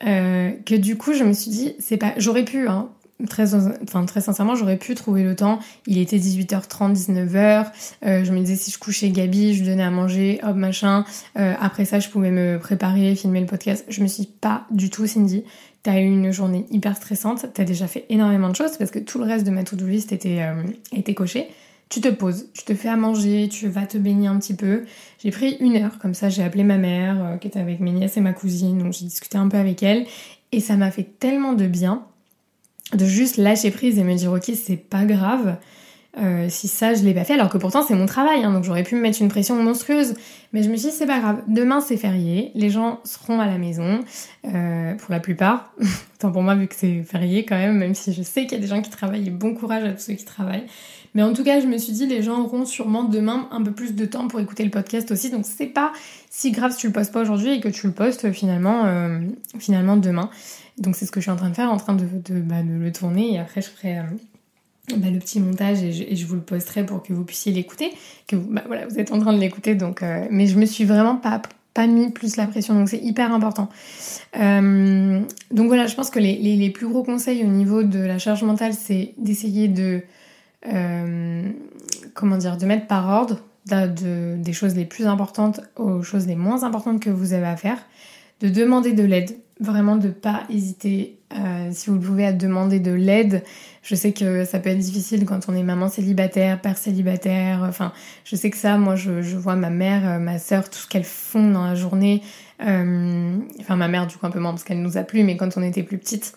que 0.00 0.76
du 0.76 0.96
coup, 0.96 1.14
je 1.14 1.24
me 1.24 1.32
suis 1.32 1.50
dit, 1.50 1.74
c'est 1.78 1.96
pas. 1.96 2.12
J'aurais 2.18 2.44
pu, 2.44 2.68
hein, 2.68 2.90
très, 3.30 3.54
enfin, 3.54 4.04
très 4.04 4.20
sincèrement, 4.20 4.56
j'aurais 4.56 4.76
pu 4.76 4.94
trouver 4.94 5.22
le 5.22 5.34
temps. 5.34 5.58
Il 5.86 5.96
était 5.96 6.18
18h30, 6.18 6.94
19h. 6.94 7.66
je 8.02 8.32
me 8.32 8.40
disais, 8.40 8.56
si 8.56 8.70
je 8.70 8.78
couchais 8.78 9.08
Gabi, 9.08 9.54
je 9.54 9.60
lui 9.60 9.68
donnais 9.70 9.84
à 9.84 9.90
manger, 9.90 10.40
hop, 10.42 10.56
machin. 10.56 11.04
après 11.34 11.84
ça, 11.84 11.98
je 11.98 12.08
pouvais 12.08 12.30
me 12.30 12.58
préparer, 12.58 13.14
filmer 13.14 13.40
le 13.40 13.46
podcast. 13.46 13.86
Je 13.88 14.02
me 14.02 14.06
suis 14.06 14.26
pas 14.26 14.66
du 14.70 14.90
tout, 14.90 15.06
Cindy. 15.06 15.44
T'as 15.84 15.98
eu 15.98 16.04
une 16.04 16.30
journée 16.30 16.66
hyper 16.70 16.96
stressante. 16.96 17.46
T'as 17.54 17.64
déjà 17.64 17.86
fait 17.86 18.04
énormément 18.08 18.48
de 18.48 18.56
choses 18.56 18.76
parce 18.76 18.90
que 18.90 18.98
tout 18.98 19.18
le 19.18 19.24
reste 19.24 19.46
de 19.46 19.50
ma 19.50 19.64
to-do 19.64 19.86
list 19.86 20.12
était, 20.12 20.40
était 20.92 21.14
coché 21.14 21.48
tu 21.92 22.00
te 22.00 22.08
poses, 22.08 22.46
tu 22.54 22.64
te 22.64 22.74
fais 22.74 22.88
à 22.88 22.96
manger, 22.96 23.50
tu 23.50 23.68
vas 23.68 23.84
te 23.84 23.98
baigner 23.98 24.26
un 24.26 24.38
petit 24.38 24.54
peu. 24.54 24.84
J'ai 25.22 25.30
pris 25.30 25.58
une 25.60 25.76
heure, 25.76 25.98
comme 25.98 26.14
ça 26.14 26.30
j'ai 26.30 26.42
appelé 26.42 26.64
ma 26.64 26.78
mère 26.78 27.22
euh, 27.22 27.36
qui 27.36 27.48
était 27.48 27.60
avec 27.60 27.80
mes 27.80 27.92
nièces 27.92 28.16
et 28.16 28.22
ma 28.22 28.32
cousine, 28.32 28.78
donc 28.78 28.94
j'ai 28.94 29.04
discuté 29.04 29.36
un 29.36 29.46
peu 29.46 29.58
avec 29.58 29.82
elle. 29.82 30.06
Et 30.52 30.60
ça 30.60 30.76
m'a 30.78 30.90
fait 30.90 31.06
tellement 31.18 31.52
de 31.52 31.66
bien 31.66 32.06
de 32.94 33.04
juste 33.04 33.36
lâcher 33.36 33.70
prise 33.70 33.98
et 33.98 34.04
me 34.04 34.14
dire 34.14 34.32
ok 34.32 34.52
c'est 34.54 34.78
pas 34.78 35.04
grave. 35.04 35.58
Euh, 36.18 36.46
si 36.50 36.68
ça 36.68 36.92
je 36.92 37.02
l'ai 37.04 37.14
pas 37.14 37.24
fait, 37.24 37.32
alors 37.32 37.48
que 37.48 37.56
pourtant 37.56 37.82
c'est 37.82 37.94
mon 37.94 38.04
travail, 38.04 38.44
hein, 38.44 38.52
donc 38.52 38.64
j'aurais 38.64 38.82
pu 38.82 38.96
me 38.96 39.00
mettre 39.00 39.22
une 39.22 39.28
pression 39.28 39.56
monstrueuse. 39.56 40.14
Mais 40.52 40.62
je 40.62 40.68
me 40.68 40.76
suis 40.76 40.90
dit 40.90 40.94
c'est 40.94 41.06
pas 41.06 41.20
grave, 41.20 41.42
demain 41.48 41.80
c'est 41.80 41.96
férié, 41.96 42.50
les 42.54 42.68
gens 42.68 43.00
seront 43.04 43.40
à 43.40 43.46
la 43.46 43.56
maison, 43.56 44.00
euh, 44.44 44.94
pour 44.94 45.10
la 45.10 45.20
plupart. 45.20 45.72
Tant 46.18 46.30
pour 46.30 46.42
moi 46.42 46.54
vu 46.54 46.68
que 46.68 46.74
c'est 46.74 47.02
férié 47.02 47.46
quand 47.46 47.56
même, 47.56 47.78
même 47.78 47.94
si 47.94 48.12
je 48.12 48.22
sais 48.22 48.42
qu'il 48.42 48.52
y 48.52 48.56
a 48.56 48.58
des 48.60 48.66
gens 48.66 48.82
qui 48.82 48.90
travaillent 48.90 49.26
et 49.26 49.30
bon 49.30 49.54
courage 49.54 49.84
à 49.84 49.92
tous 49.92 50.02
ceux 50.02 50.12
qui 50.12 50.26
travaillent. 50.26 50.66
Mais 51.14 51.22
en 51.22 51.32
tout 51.32 51.44
cas 51.44 51.60
je 51.60 51.66
me 51.66 51.78
suis 51.78 51.94
dit 51.94 52.06
les 52.06 52.22
gens 52.22 52.42
auront 52.42 52.66
sûrement 52.66 53.04
demain 53.04 53.48
un 53.50 53.62
peu 53.62 53.72
plus 53.72 53.94
de 53.94 54.04
temps 54.04 54.28
pour 54.28 54.38
écouter 54.38 54.64
le 54.64 54.70
podcast 54.70 55.10
aussi, 55.10 55.30
donc 55.30 55.46
c'est 55.46 55.66
pas 55.66 55.94
si 56.28 56.50
grave 56.50 56.72
si 56.72 56.78
tu 56.78 56.86
le 56.88 56.92
postes 56.92 57.12
pas 57.12 57.22
aujourd'hui 57.22 57.52
et 57.52 57.60
que 57.60 57.68
tu 57.68 57.86
le 57.86 57.94
postes 57.94 58.32
finalement, 58.32 58.84
euh, 58.84 59.20
finalement 59.58 59.96
demain. 59.96 60.28
Donc 60.76 60.94
c'est 60.94 61.06
ce 61.06 61.10
que 61.10 61.20
je 61.20 61.24
suis 61.24 61.30
en 61.30 61.36
train 61.36 61.50
de 61.50 61.54
faire, 61.54 61.70
en 61.70 61.78
train 61.78 61.94
de, 61.94 62.04
de, 62.04 62.40
bah, 62.40 62.62
de 62.62 62.74
le 62.74 62.92
tourner 62.92 63.32
et 63.32 63.38
après 63.38 63.62
je 63.62 63.68
ferai 63.68 64.00
bah, 64.88 65.10
le 65.10 65.18
petit 65.18 65.40
montage 65.40 65.82
et 65.82 66.16
je, 66.16 66.26
vous 66.26 66.34
le 66.34 66.40
posterai 66.40 66.84
pour 66.84 67.02
que 67.02 67.12
vous 67.12 67.24
puissiez 67.24 67.52
l'écouter. 67.52 67.92
Que 68.26 68.36
vous, 68.36 68.48
bah, 68.50 68.62
voilà, 68.66 68.86
vous 68.86 68.98
êtes 68.98 69.12
en 69.12 69.18
train 69.18 69.32
de 69.32 69.38
l'écouter, 69.38 69.74
donc. 69.74 70.02
Euh, 70.02 70.26
mais 70.30 70.46
je 70.46 70.58
me 70.58 70.66
suis 70.66 70.84
vraiment 70.84 71.16
pas 71.16 71.40
pas 71.74 71.86
mis 71.86 72.10
plus 72.10 72.36
la 72.36 72.46
pression, 72.46 72.74
donc 72.74 72.90
c'est 72.90 73.02
hyper 73.02 73.32
important. 73.32 73.70
Euh, 74.38 75.20
donc 75.50 75.68
voilà, 75.68 75.86
je 75.86 75.94
pense 75.94 76.10
que 76.10 76.18
les, 76.18 76.36
les, 76.36 76.70
plus 76.70 76.86
gros 76.86 77.02
conseils 77.02 77.42
au 77.44 77.48
niveau 77.48 77.82
de 77.82 77.98
la 77.98 78.18
charge 78.18 78.42
mentale, 78.42 78.74
c'est 78.74 79.14
d'essayer 79.16 79.68
de 79.68 80.02
euh, 80.66 81.48
comment 82.14 82.36
dire, 82.36 82.56
de 82.56 82.66
mettre 82.66 82.86
par 82.86 83.08
ordre 83.08 83.40
de, 83.66 84.36
des 84.36 84.52
choses 84.52 84.74
les 84.74 84.84
plus 84.84 85.06
importantes 85.06 85.60
aux 85.76 86.02
choses 86.02 86.26
les 86.26 86.36
moins 86.36 86.64
importantes 86.64 87.00
que 87.00 87.10
vous 87.10 87.32
avez 87.32 87.46
à 87.46 87.56
faire, 87.56 87.78
de 88.40 88.48
demander 88.48 88.92
de 88.92 89.02
l'aide, 89.02 89.36
vraiment 89.60 89.96
de 89.96 90.08
pas 90.08 90.42
hésiter 90.50 91.18
euh, 91.38 91.70
si 91.72 91.90
vous 91.90 91.98
pouvez 91.98 92.26
à 92.26 92.32
demander 92.32 92.80
de 92.80 92.92
l'aide. 92.92 93.42
Je 93.82 93.94
sais 93.94 94.12
que 94.12 94.44
ça 94.44 94.58
peut 94.58 94.70
être 94.70 94.78
difficile 94.78 95.24
quand 95.24 95.48
on 95.48 95.54
est 95.54 95.62
maman 95.62 95.88
célibataire, 95.88 96.60
père 96.60 96.76
célibataire. 96.78 97.64
Enfin, 97.68 97.92
je 98.24 98.36
sais 98.36 98.50
que 98.50 98.56
ça, 98.56 98.78
moi, 98.78 98.94
je, 98.96 99.36
vois 99.36 99.56
ma 99.56 99.70
mère, 99.70 100.08
euh, 100.08 100.18
ma 100.18 100.38
soeur, 100.38 100.70
tout 100.70 100.78
ce 100.78 100.88
qu'elles 100.88 101.04
font 101.04 101.50
dans 101.50 101.64
la 101.64 101.74
journée. 101.74 102.22
Euh, 102.64 103.36
enfin, 103.60 103.76
ma 103.76 103.88
mère, 103.88 104.06
du 104.06 104.16
coup, 104.16 104.26
un 104.26 104.30
peu 104.30 104.40
moins 104.40 104.52
parce 104.52 104.64
qu'elle 104.64 104.82
nous 104.82 104.96
a 104.98 105.02
plu, 105.02 105.24
mais 105.24 105.36
quand 105.36 105.56
on 105.56 105.62
était 105.62 105.82
plus 105.82 105.98
petite, 105.98 106.36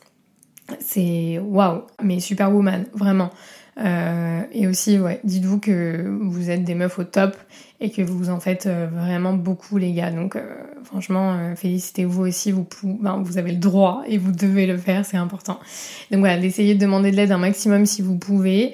c'est 0.80 1.40
waouh, 1.40 1.84
mais 2.02 2.20
superwoman, 2.20 2.86
vraiment. 2.94 3.32
Euh, 3.78 4.42
et 4.54 4.68
aussi, 4.68 4.98
ouais, 5.00 5.20
dites-vous 5.24 5.60
que 5.60 6.18
vous 6.22 6.50
êtes 6.50 6.64
des 6.64 6.76
meufs 6.76 6.98
au 6.98 7.04
top 7.04 7.36
et 7.82 7.90
que 7.90 8.02
vous 8.02 8.30
en 8.30 8.40
faites 8.40 8.68
euh, 8.68 8.88
vraiment 8.90 9.34
beaucoup, 9.34 9.78
les 9.78 9.92
gars. 9.92 10.12
Donc, 10.12 10.36
euh, 10.36 10.42
franchement, 10.84 11.56
félicitez-vous 11.56 12.24
aussi. 12.24 12.52
Vous, 12.52 12.66
ben, 12.84 13.22
vous 13.22 13.38
avez 13.38 13.52
le 13.52 13.58
droit 13.58 14.04
et 14.08 14.18
vous 14.18 14.32
devez 14.32 14.66
le 14.66 14.78
faire, 14.78 15.06
c'est 15.06 15.18
important. 15.18 15.60
Donc 16.12 16.20
voilà, 16.22 16.38
d'essayer 16.38 16.76
de 16.76 16.80
demander 16.80 17.12
de 17.12 17.18
l'aide 17.18 17.32
un 17.32 17.38
maximum 17.38 17.86
si 17.86 18.02
vous 18.02 18.18
pouvez. 18.18 18.74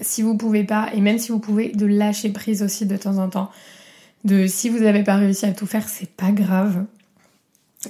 si 0.00 0.22
vous 0.22 0.36
pouvez 0.36 0.64
pas, 0.64 0.90
et 0.94 1.00
même 1.00 1.18
si 1.18 1.32
vous 1.32 1.40
pouvez, 1.40 1.70
de 1.70 1.86
lâcher 1.86 2.30
prise 2.30 2.62
aussi 2.62 2.86
de 2.86 2.96
temps 2.96 3.18
en 3.18 3.28
temps. 3.28 3.50
De 4.24 4.46
si 4.46 4.68
vous 4.68 4.78
n'avez 4.78 5.02
pas 5.02 5.16
réussi 5.16 5.46
à 5.46 5.52
tout 5.52 5.66
faire, 5.66 5.88
c'est 5.88 6.08
pas 6.08 6.30
grave. 6.30 6.84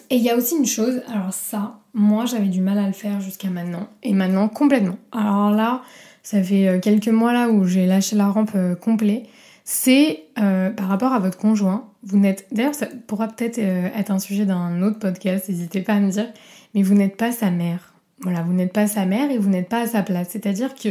Et 0.09 0.17
il 0.17 0.23
y 0.23 0.31
a 0.31 0.37
aussi 0.37 0.57
une 0.57 0.67
chose, 0.67 1.03
alors 1.13 1.35
ça, 1.35 1.82
moi 1.95 2.25
j'avais 2.27 2.49
du 2.49 2.61
mal 2.61 2.79
à 2.79 2.87
le 2.87 2.93
faire 2.93 3.21
jusqu'à 3.21 3.51
maintenant, 3.51 3.89
et 4.03 4.13
maintenant 4.13 4.49
complètement. 4.49 4.97
Alors 5.13 5.51
là, 5.51 5.83
ça 6.23 6.43
fait 6.43 6.69
euh, 6.69 6.81
quelques 6.81 7.09
mois 7.09 7.33
là 7.33 7.49
où 7.49 7.67
j'ai 7.67 7.87
lâché 7.87 8.17
la 8.17 8.29
rampe 8.29 8.53
euh, 8.55 8.75
complet. 8.75 9.25
C'est 9.65 10.25
euh, 10.39 10.71
par 10.71 10.89
rapport 10.89 11.13
à 11.13 11.19
votre 11.19 11.39
conjoint. 11.39 11.89
Vous 12.03 12.19
n'êtes, 12.19 12.47
d'ailleurs, 12.51 12.75
ça 12.75 12.87
pourra 13.07 13.29
peut-être 13.29 13.59
être 13.59 14.11
un 14.11 14.19
sujet 14.19 14.45
d'un 14.45 14.83
autre 14.83 14.99
podcast. 14.99 15.49
N'hésitez 15.49 15.83
pas 15.83 15.95
à 15.95 16.01
me 16.01 16.11
dire. 16.11 16.27
Mais 16.75 16.83
vous 16.83 16.95
n'êtes 16.95 17.17
pas 17.17 17.31
sa 17.31 17.51
mère. 17.51 17.95
Voilà, 18.23 18.43
vous 18.43 18.53
n'êtes 18.53 18.73
pas 18.73 18.89
sa 18.89 19.07
mère 19.07 19.31
et 19.31 19.39
vous 19.39 19.49
n'êtes 19.49 19.69
pas 19.69 19.83
à 19.83 19.87
sa 19.87 20.03
place. 20.03 20.29
C'est-à-dire 20.31 20.75
que 20.75 20.89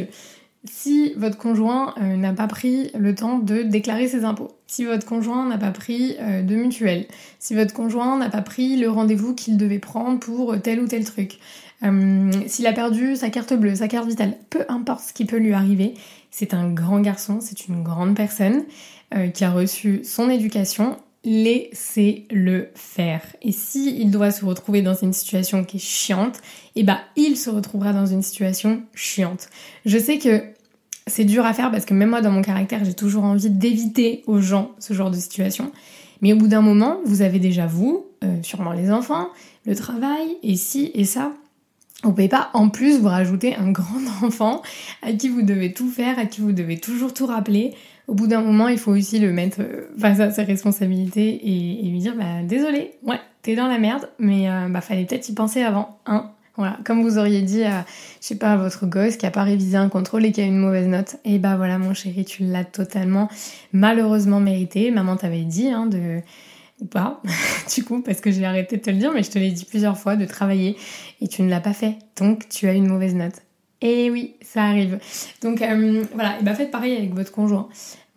si 0.63 1.13
votre 1.15 1.37
conjoint 1.37 1.95
euh, 1.99 2.15
n'a 2.15 2.33
pas 2.33 2.47
pris 2.47 2.91
le 2.93 3.15
temps 3.15 3.39
de 3.39 3.63
déclarer 3.63 4.07
ses 4.07 4.25
impôts, 4.25 4.51
si 4.67 4.85
votre 4.85 5.05
conjoint 5.05 5.47
n'a 5.47 5.57
pas 5.57 5.71
pris 5.71 6.15
euh, 6.19 6.43
de 6.43 6.55
mutuelle, 6.55 7.07
si 7.39 7.55
votre 7.55 7.73
conjoint 7.73 8.17
n'a 8.17 8.29
pas 8.29 8.41
pris 8.41 8.77
le 8.77 8.89
rendez-vous 8.89 9.33
qu'il 9.33 9.57
devait 9.57 9.79
prendre 9.79 10.19
pour 10.19 10.59
tel 10.61 10.79
ou 10.79 10.87
tel 10.87 11.03
truc, 11.03 11.39
euh, 11.83 12.31
s'il 12.45 12.67
a 12.67 12.73
perdu 12.73 13.15
sa 13.15 13.31
carte 13.31 13.53
bleue, 13.53 13.75
sa 13.75 13.87
carte 13.87 14.07
vitale, 14.07 14.37
peu 14.51 14.63
importe 14.69 15.05
ce 15.07 15.13
qui 15.13 15.25
peut 15.25 15.37
lui 15.37 15.53
arriver, 15.53 15.95
c'est 16.29 16.53
un 16.53 16.69
grand 16.69 16.99
garçon, 17.01 17.39
c'est 17.41 17.67
une 17.67 17.81
grande 17.83 18.15
personne 18.15 18.63
qui 19.33 19.43
a 19.43 19.51
reçu 19.51 19.99
son 20.05 20.29
éducation 20.29 20.95
laissez-le 21.23 22.69
faire. 22.73 23.21
Et 23.41 23.51
si 23.51 23.95
il 23.99 24.09
doit 24.09 24.31
se 24.31 24.43
retrouver 24.43 24.81
dans 24.81 24.95
une 24.95 25.13
situation 25.13 25.63
qui 25.63 25.77
est 25.77 25.81
chiante, 25.81 26.41
eh 26.75 26.83
ben 26.83 26.99
il 27.15 27.37
se 27.37 27.49
retrouvera 27.49 27.93
dans 27.93 28.07
une 28.07 28.23
situation 28.23 28.81
chiante. 28.95 29.49
Je 29.85 29.97
sais 29.97 30.17
que 30.17 30.43
c'est 31.07 31.25
dur 31.25 31.45
à 31.45 31.53
faire 31.53 31.71
parce 31.71 31.85
que 31.85 31.93
même 31.93 32.09
moi 32.09 32.21
dans 32.21 32.31
mon 32.31 32.41
caractère, 32.41 32.83
j'ai 32.85 32.93
toujours 32.93 33.23
envie 33.23 33.49
d'éviter 33.49 34.23
aux 34.27 34.41
gens 34.41 34.71
ce 34.79 34.93
genre 34.93 35.11
de 35.11 35.17
situation. 35.17 35.71
Mais 36.21 36.33
au 36.33 36.37
bout 36.37 36.47
d'un 36.47 36.61
moment, 36.61 36.99
vous 37.05 37.21
avez 37.21 37.39
déjà 37.39 37.65
vous, 37.65 38.05
euh, 38.23 38.41
sûrement 38.43 38.73
les 38.73 38.91
enfants, 38.91 39.29
le 39.65 39.75
travail, 39.75 40.37
et 40.43 40.55
si 40.55 40.91
et 40.93 41.05
ça. 41.05 41.33
Vous 42.03 42.11
pouvez 42.11 42.29
pas 42.29 42.49
en 42.53 42.69
plus 42.69 42.97
vous 42.97 43.07
rajouter 43.07 43.55
un 43.55 43.71
grand 43.71 43.99
enfant 44.23 44.61
à 45.03 45.13
qui 45.13 45.29
vous 45.29 45.43
devez 45.43 45.73
tout 45.73 45.89
faire, 45.89 46.17
à 46.17 46.25
qui 46.25 46.41
vous 46.41 46.51
devez 46.51 46.79
toujours 46.79 47.13
tout 47.13 47.27
rappeler 47.27 47.73
au 48.07 48.13
bout 48.13 48.27
d'un 48.27 48.41
moment, 48.41 48.67
il 48.67 48.77
faut 48.77 48.91
aussi 48.91 49.19
le 49.19 49.31
mettre 49.31 49.61
euh, 49.61 49.89
face 49.97 50.19
à 50.19 50.31
ses 50.31 50.43
responsabilités 50.43 51.39
et, 51.43 51.89
lui 51.89 51.99
dire 51.99 52.15
bah 52.15 52.43
désolé, 52.43 52.91
ouais, 53.03 53.19
t'es 53.41 53.55
dans 53.55 53.67
la 53.67 53.77
merde, 53.77 54.09
mais 54.19 54.49
euh, 54.49 54.67
bah 54.69 54.81
fallait 54.81 55.05
peut-être 55.05 55.29
y 55.29 55.33
penser 55.33 55.61
avant, 55.61 55.99
hein. 56.05 56.31
Comme 56.85 57.01
vous 57.01 57.17
auriez 57.17 57.41
dit 57.41 57.63
à, 57.63 57.85
je 58.19 58.27
sais 58.27 58.37
pas, 58.37 58.55
votre 58.55 58.85
gosse 58.85 59.17
qui 59.17 59.25
a 59.25 59.31
pas 59.31 59.43
révisé 59.43 59.77
un 59.77 59.89
contrôle 59.89 60.25
et 60.25 60.31
qui 60.31 60.41
a 60.41 60.45
une 60.45 60.57
mauvaise 60.57 60.87
note, 60.87 61.15
et 61.25 61.39
bah 61.39 61.55
voilà 61.55 61.77
mon 61.77 61.93
chéri, 61.93 62.25
tu 62.25 62.43
l'as 62.43 62.65
totalement 62.65 63.29
malheureusement 63.73 64.39
mérité. 64.39 64.91
Maman 64.91 65.15
t'avait 65.15 65.43
dit 65.43 65.69
hein, 65.69 65.87
de 65.87 66.21
ou 66.81 66.85
pas, 66.85 67.21
du 67.75 67.83
coup, 67.83 68.01
parce 68.01 68.21
que 68.21 68.31
j'ai 68.31 68.45
arrêté 68.45 68.77
de 68.77 68.81
te 68.81 68.89
le 68.89 68.97
dire, 68.97 69.11
mais 69.13 69.23
je 69.23 69.31
te 69.31 69.39
l'ai 69.39 69.51
dit 69.51 69.65
plusieurs 69.65 69.97
fois 69.97 70.15
de 70.15 70.25
travailler 70.25 70.75
et 71.21 71.27
tu 71.27 71.41
ne 71.41 71.49
l'as 71.49 71.61
pas 71.61 71.73
fait, 71.73 71.95
donc 72.17 72.49
tu 72.49 72.67
as 72.67 72.73
une 72.73 72.87
mauvaise 72.87 73.15
note. 73.15 73.41
Et 73.81 74.11
oui, 74.11 74.35
ça 74.41 74.63
arrive. 74.63 74.99
Donc 75.41 75.61
euh, 75.61 76.03
voilà, 76.13 76.39
et 76.39 76.43
bah 76.43 76.53
faites 76.53 76.71
pareil 76.71 76.95
avec 76.95 77.13
votre 77.15 77.31
conjoint. 77.31 77.67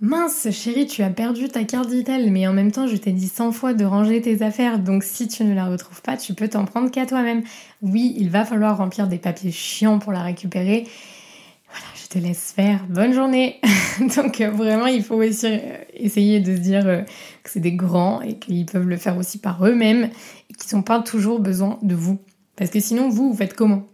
Mince, 0.00 0.48
chérie, 0.50 0.86
tu 0.86 1.02
as 1.02 1.08
perdu 1.08 1.48
ta 1.48 1.64
carte 1.64 1.88
vitale, 1.88 2.30
mais 2.30 2.46
en 2.46 2.52
même 2.52 2.72
temps, 2.72 2.86
je 2.86 2.96
t'ai 2.96 3.12
dit 3.12 3.28
100 3.28 3.52
fois 3.52 3.72
de 3.72 3.84
ranger 3.86 4.20
tes 4.20 4.42
affaires, 4.42 4.78
donc 4.78 5.02
si 5.02 5.28
tu 5.28 5.44
ne 5.44 5.54
la 5.54 5.66
retrouves 5.66 6.02
pas, 6.02 6.18
tu 6.18 6.34
peux 6.34 6.48
t'en 6.48 6.66
prendre 6.66 6.90
qu'à 6.90 7.06
toi-même. 7.06 7.42
Oui, 7.80 8.14
il 8.18 8.28
va 8.28 8.44
falloir 8.44 8.76
remplir 8.76 9.08
des 9.08 9.16
papiers 9.18 9.52
chiants 9.52 9.98
pour 9.98 10.12
la 10.12 10.22
récupérer. 10.22 10.86
Voilà, 11.68 11.86
je 11.94 12.08
te 12.08 12.18
laisse 12.18 12.52
faire. 12.52 12.84
Bonne 12.90 13.14
journée. 13.14 13.60
donc 14.16 14.42
euh, 14.42 14.50
vraiment, 14.50 14.86
il 14.86 15.02
faut 15.02 15.22
aussi 15.22 15.46
euh, 15.46 15.58
essayer 15.94 16.40
de 16.40 16.54
se 16.54 16.60
dire 16.60 16.82
que 17.42 17.50
c'est 17.50 17.60
des 17.60 17.72
grands 17.72 18.20
et 18.20 18.38
qu'ils 18.38 18.66
peuvent 18.66 18.86
le 18.86 18.98
faire 18.98 19.16
aussi 19.16 19.38
par 19.38 19.64
eux-mêmes 19.66 20.10
et 20.50 20.54
qu'ils 20.54 20.76
n'ont 20.76 20.82
pas 20.82 21.00
toujours 21.00 21.40
besoin 21.40 21.78
de 21.80 21.94
vous. 21.94 22.18
Parce 22.56 22.70
que 22.70 22.80
sinon, 22.80 23.08
vous, 23.08 23.30
vous 23.30 23.36
faites 23.36 23.54
comment? 23.54 23.88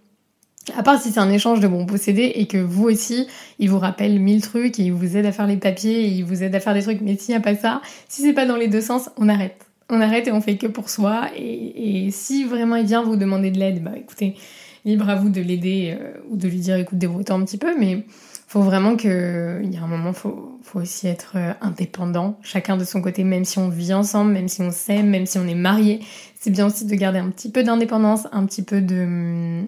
À 0.76 0.82
part 0.82 1.00
si 1.00 1.10
c'est 1.10 1.20
un 1.20 1.30
échange 1.30 1.60
de 1.60 1.68
bons 1.68 1.86
possédés 1.86 2.32
et 2.34 2.46
que 2.46 2.58
vous 2.58 2.84
aussi, 2.84 3.26
il 3.58 3.70
vous 3.70 3.78
rappelle 3.78 4.20
mille 4.20 4.42
trucs 4.42 4.78
et 4.78 4.84
il 4.84 4.92
vous 4.92 5.16
aide 5.16 5.26
à 5.26 5.32
faire 5.32 5.46
les 5.46 5.56
papiers 5.56 6.04
et 6.04 6.08
il 6.08 6.24
vous 6.24 6.42
aide 6.42 6.54
à 6.54 6.60
faire 6.60 6.74
des 6.74 6.82
trucs, 6.82 7.00
mais 7.00 7.16
s'il 7.16 7.32
n'y 7.32 7.38
a 7.38 7.40
pas 7.40 7.56
ça, 7.56 7.80
si 8.08 8.22
c'est 8.22 8.32
pas 8.32 8.46
dans 8.46 8.56
les 8.56 8.68
deux 8.68 8.80
sens, 8.80 9.10
on 9.16 9.28
arrête. 9.28 9.66
On 9.88 10.00
arrête 10.00 10.28
et 10.28 10.32
on 10.32 10.40
fait 10.40 10.56
que 10.56 10.66
pour 10.66 10.88
soi. 10.88 11.22
Et, 11.36 12.10
si 12.12 12.44
vraiment 12.44 12.76
il 12.76 12.86
vient 12.86 13.02
vous 13.02 13.16
demander 13.16 13.50
de 13.50 13.58
l'aide, 13.58 13.82
bah 13.82 13.92
écoutez, 13.96 14.36
libre 14.84 15.08
à 15.08 15.16
vous 15.16 15.30
de 15.30 15.40
l'aider 15.40 15.96
euh, 15.98 16.12
ou 16.30 16.36
de 16.36 16.46
lui 16.46 16.58
dire 16.58 16.76
écoute, 16.76 16.98
débrouille 16.98 17.24
un 17.28 17.44
petit 17.44 17.58
peu, 17.58 17.76
mais 17.78 18.04
faut 18.46 18.62
vraiment 18.62 18.96
que 18.96 19.60
il 19.64 19.72
y 19.72 19.78
a 19.78 19.82
un 19.82 19.88
moment, 19.88 20.12
faut, 20.12 20.58
faut 20.62 20.80
aussi 20.80 21.08
être 21.08 21.32
euh, 21.36 21.52
indépendant, 21.60 22.38
chacun 22.42 22.76
de 22.76 22.84
son 22.84 23.00
côté, 23.00 23.24
même 23.24 23.44
si 23.44 23.58
on 23.58 23.68
vit 23.68 23.94
ensemble, 23.94 24.32
même 24.32 24.48
si 24.48 24.60
on 24.60 24.70
s'aime, 24.70 25.08
même 25.08 25.26
si 25.26 25.38
on 25.38 25.46
est 25.46 25.54
marié. 25.54 26.00
C'est 26.38 26.50
bien 26.50 26.66
aussi 26.66 26.84
de 26.84 26.94
garder 26.94 27.18
un 27.18 27.30
petit 27.30 27.50
peu 27.50 27.64
d'indépendance, 27.64 28.28
un 28.30 28.44
petit 28.46 28.62
peu 28.62 28.80
de 28.80 29.64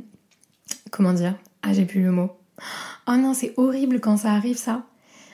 comment 0.93 1.13
dire? 1.13 1.35
Ah, 1.63 1.73
j'ai 1.73 1.85
plus 1.85 2.03
le 2.03 2.13
mot. 2.13 2.31
Oh 3.09 3.17
non, 3.17 3.35
c'est 3.35 3.55
horrible 3.57 3.99
quand 3.99 4.17
ça 4.17 4.33
arrive, 4.33 4.57
ça. 4.57 4.85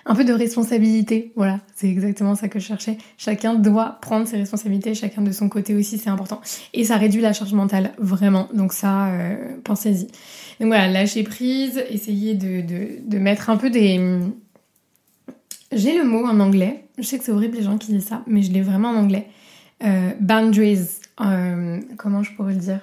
Un 0.07 0.15
peu 0.15 0.25
de 0.25 0.33
responsabilité, 0.33 1.33
voilà, 1.37 1.61
c'est 1.77 1.89
exactement 1.89 2.35
ça 2.35 2.49
que 2.49 2.59
je 2.59 2.65
cherchais. 2.65 2.97
Chacun 3.19 3.55
doit 3.55 3.99
prendre 4.01 4.27
ses 4.27 4.39
responsabilités, 4.39 4.95
chacun 4.95 5.21
de 5.21 5.33
son 5.33 5.51
côté 5.51 5.75
aussi, 5.75 5.99
c'est 5.99 6.09
important. 6.09 6.41
Et 6.73 6.85
ça 6.85 6.97
réduit 6.97 7.21
la 7.21 7.35
charge 7.35 7.53
mentale, 7.53 7.93
vraiment. 7.99 8.49
Donc 8.55 8.73
ça, 8.73 9.09
euh, 9.09 9.57
pensez-y. 9.65 10.07
Donc 10.61 10.69
voilà, 10.69 10.89
lâcher 10.89 11.25
prise, 11.25 11.85
essayez 11.91 12.35
de, 12.35 13.19
mettre 13.19 13.51
un 13.51 13.59
peu 13.59 13.69
des... 13.69 14.01
J'ai 15.73 15.99
le 15.99 16.05
mot 16.05 16.25
en 16.25 16.41
anglais, 16.41 16.85
je 16.97 17.03
sais 17.03 17.19
que 17.19 17.25
c'est 17.25 17.33
horrible 17.33 17.59
les 17.59 17.65
gens 17.65 17.77
qui 17.77 17.93
disent 17.93 18.07
ça, 18.07 18.23
mais 18.27 18.41
je 18.41 18.51
l'ai 18.51 18.63
vraiment 18.63 18.89
en 18.89 18.97
anglais. 18.97 19.27
Euh, 19.85 20.13
boundaries, 20.21 20.89
euh, 21.21 21.81
comment 21.99 22.23
je 22.23 22.33
pourrais 22.33 22.55
le 22.55 22.61
dire? 22.61 22.81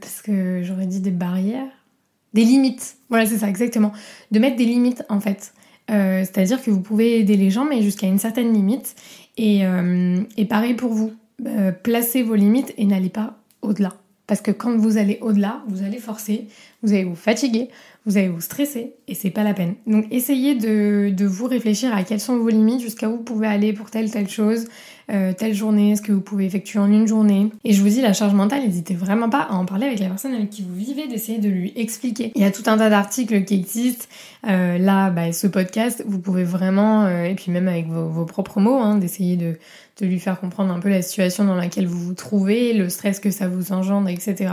Parce 0.00 0.22
que 0.22 0.62
j'aurais 0.62 0.86
dit 0.86 1.00
des 1.00 1.10
barrières 1.10 1.72
des 2.36 2.44
limites. 2.44 2.98
Voilà, 3.08 3.26
c'est 3.26 3.38
ça, 3.38 3.48
exactement. 3.48 3.92
De 4.30 4.38
mettre 4.38 4.56
des 4.56 4.66
limites, 4.66 5.02
en 5.08 5.20
fait. 5.20 5.52
Euh, 5.90 6.20
C'est-à-dire 6.20 6.62
que 6.62 6.70
vous 6.70 6.80
pouvez 6.80 7.18
aider 7.18 7.36
les 7.36 7.50
gens, 7.50 7.64
mais 7.64 7.82
jusqu'à 7.82 8.06
une 8.06 8.18
certaine 8.18 8.52
limite. 8.52 8.94
Et, 9.36 9.66
euh, 9.66 10.20
et 10.36 10.44
pareil 10.44 10.74
pour 10.74 10.92
vous. 10.92 11.12
Euh, 11.46 11.72
placez 11.72 12.22
vos 12.22 12.34
limites 12.34 12.72
et 12.78 12.86
n'allez 12.86 13.08
pas 13.08 13.38
au-delà. 13.62 13.94
Parce 14.26 14.40
que 14.40 14.50
quand 14.50 14.76
vous 14.76 14.96
allez 14.96 15.18
au-delà, 15.20 15.62
vous 15.68 15.82
allez 15.82 15.98
forcer, 15.98 16.46
vous 16.82 16.92
allez 16.92 17.04
vous 17.04 17.14
fatiguer, 17.14 17.68
vous 18.06 18.16
allez 18.16 18.28
vous 18.28 18.40
stresser 18.40 18.94
et 19.06 19.14
c'est 19.14 19.30
pas 19.30 19.44
la 19.44 19.54
peine. 19.54 19.74
Donc 19.86 20.06
essayez 20.10 20.56
de, 20.56 21.10
de, 21.10 21.26
vous 21.26 21.46
réfléchir 21.46 21.94
à 21.94 22.02
quelles 22.02 22.20
sont 22.20 22.36
vos 22.38 22.48
limites, 22.48 22.80
jusqu'à 22.80 23.08
où 23.08 23.18
vous 23.18 23.22
pouvez 23.22 23.46
aller 23.46 23.72
pour 23.72 23.90
telle 23.90 24.10
telle 24.10 24.28
chose, 24.28 24.66
euh, 25.12 25.32
telle 25.32 25.54
journée, 25.54 25.94
ce 25.94 26.02
que 26.02 26.10
vous 26.10 26.20
pouvez 26.20 26.46
effectuer 26.46 26.78
en 26.78 26.90
une 26.90 27.06
journée. 27.06 27.50
Et 27.64 27.72
je 27.72 27.80
vous 27.80 27.88
dis, 27.88 28.00
la 28.00 28.12
charge 28.12 28.34
mentale, 28.34 28.62
n'hésitez 28.62 28.94
vraiment 28.94 29.30
pas 29.30 29.42
à 29.42 29.54
en 29.54 29.64
parler 29.64 29.86
avec 29.86 30.00
la 30.00 30.08
personne 30.08 30.34
avec 30.34 30.50
qui 30.50 30.62
vous 30.62 30.74
vivez, 30.74 31.06
d'essayer 31.06 31.38
de 31.38 31.48
lui 31.48 31.72
expliquer. 31.76 32.32
Il 32.34 32.42
y 32.42 32.44
a 32.44 32.50
tout 32.50 32.64
un 32.66 32.76
tas 32.76 32.90
d'articles 32.90 33.44
qui 33.44 33.54
existent. 33.54 34.06
Euh, 34.48 34.78
là, 34.78 35.10
bah, 35.10 35.32
ce 35.32 35.46
podcast, 35.46 36.02
vous 36.06 36.18
pouvez 36.18 36.44
vraiment, 36.44 37.04
euh, 37.04 37.24
et 37.24 37.34
puis 37.34 37.52
même 37.52 37.68
avec 37.68 37.86
vos, 37.86 38.24
propres 38.24 38.60
mots, 38.60 38.78
hein, 38.78 38.98
d'essayer 38.98 39.36
de, 39.36 39.56
de 40.00 40.06
lui 40.06 40.18
faire 40.18 40.40
comprendre 40.40 40.72
un 40.72 40.80
peu 40.80 40.88
la 40.88 41.02
situation 41.02 41.44
dans 41.44 41.54
laquelle 41.54 41.86
vous 41.86 42.00
vous 42.00 42.14
trouvez, 42.14 42.72
le 42.72 42.88
stress 42.88 43.20
que 43.20 43.30
ça 43.30 43.46
vous 43.48 43.72
engendre, 43.72 44.08
etc. 44.08 44.50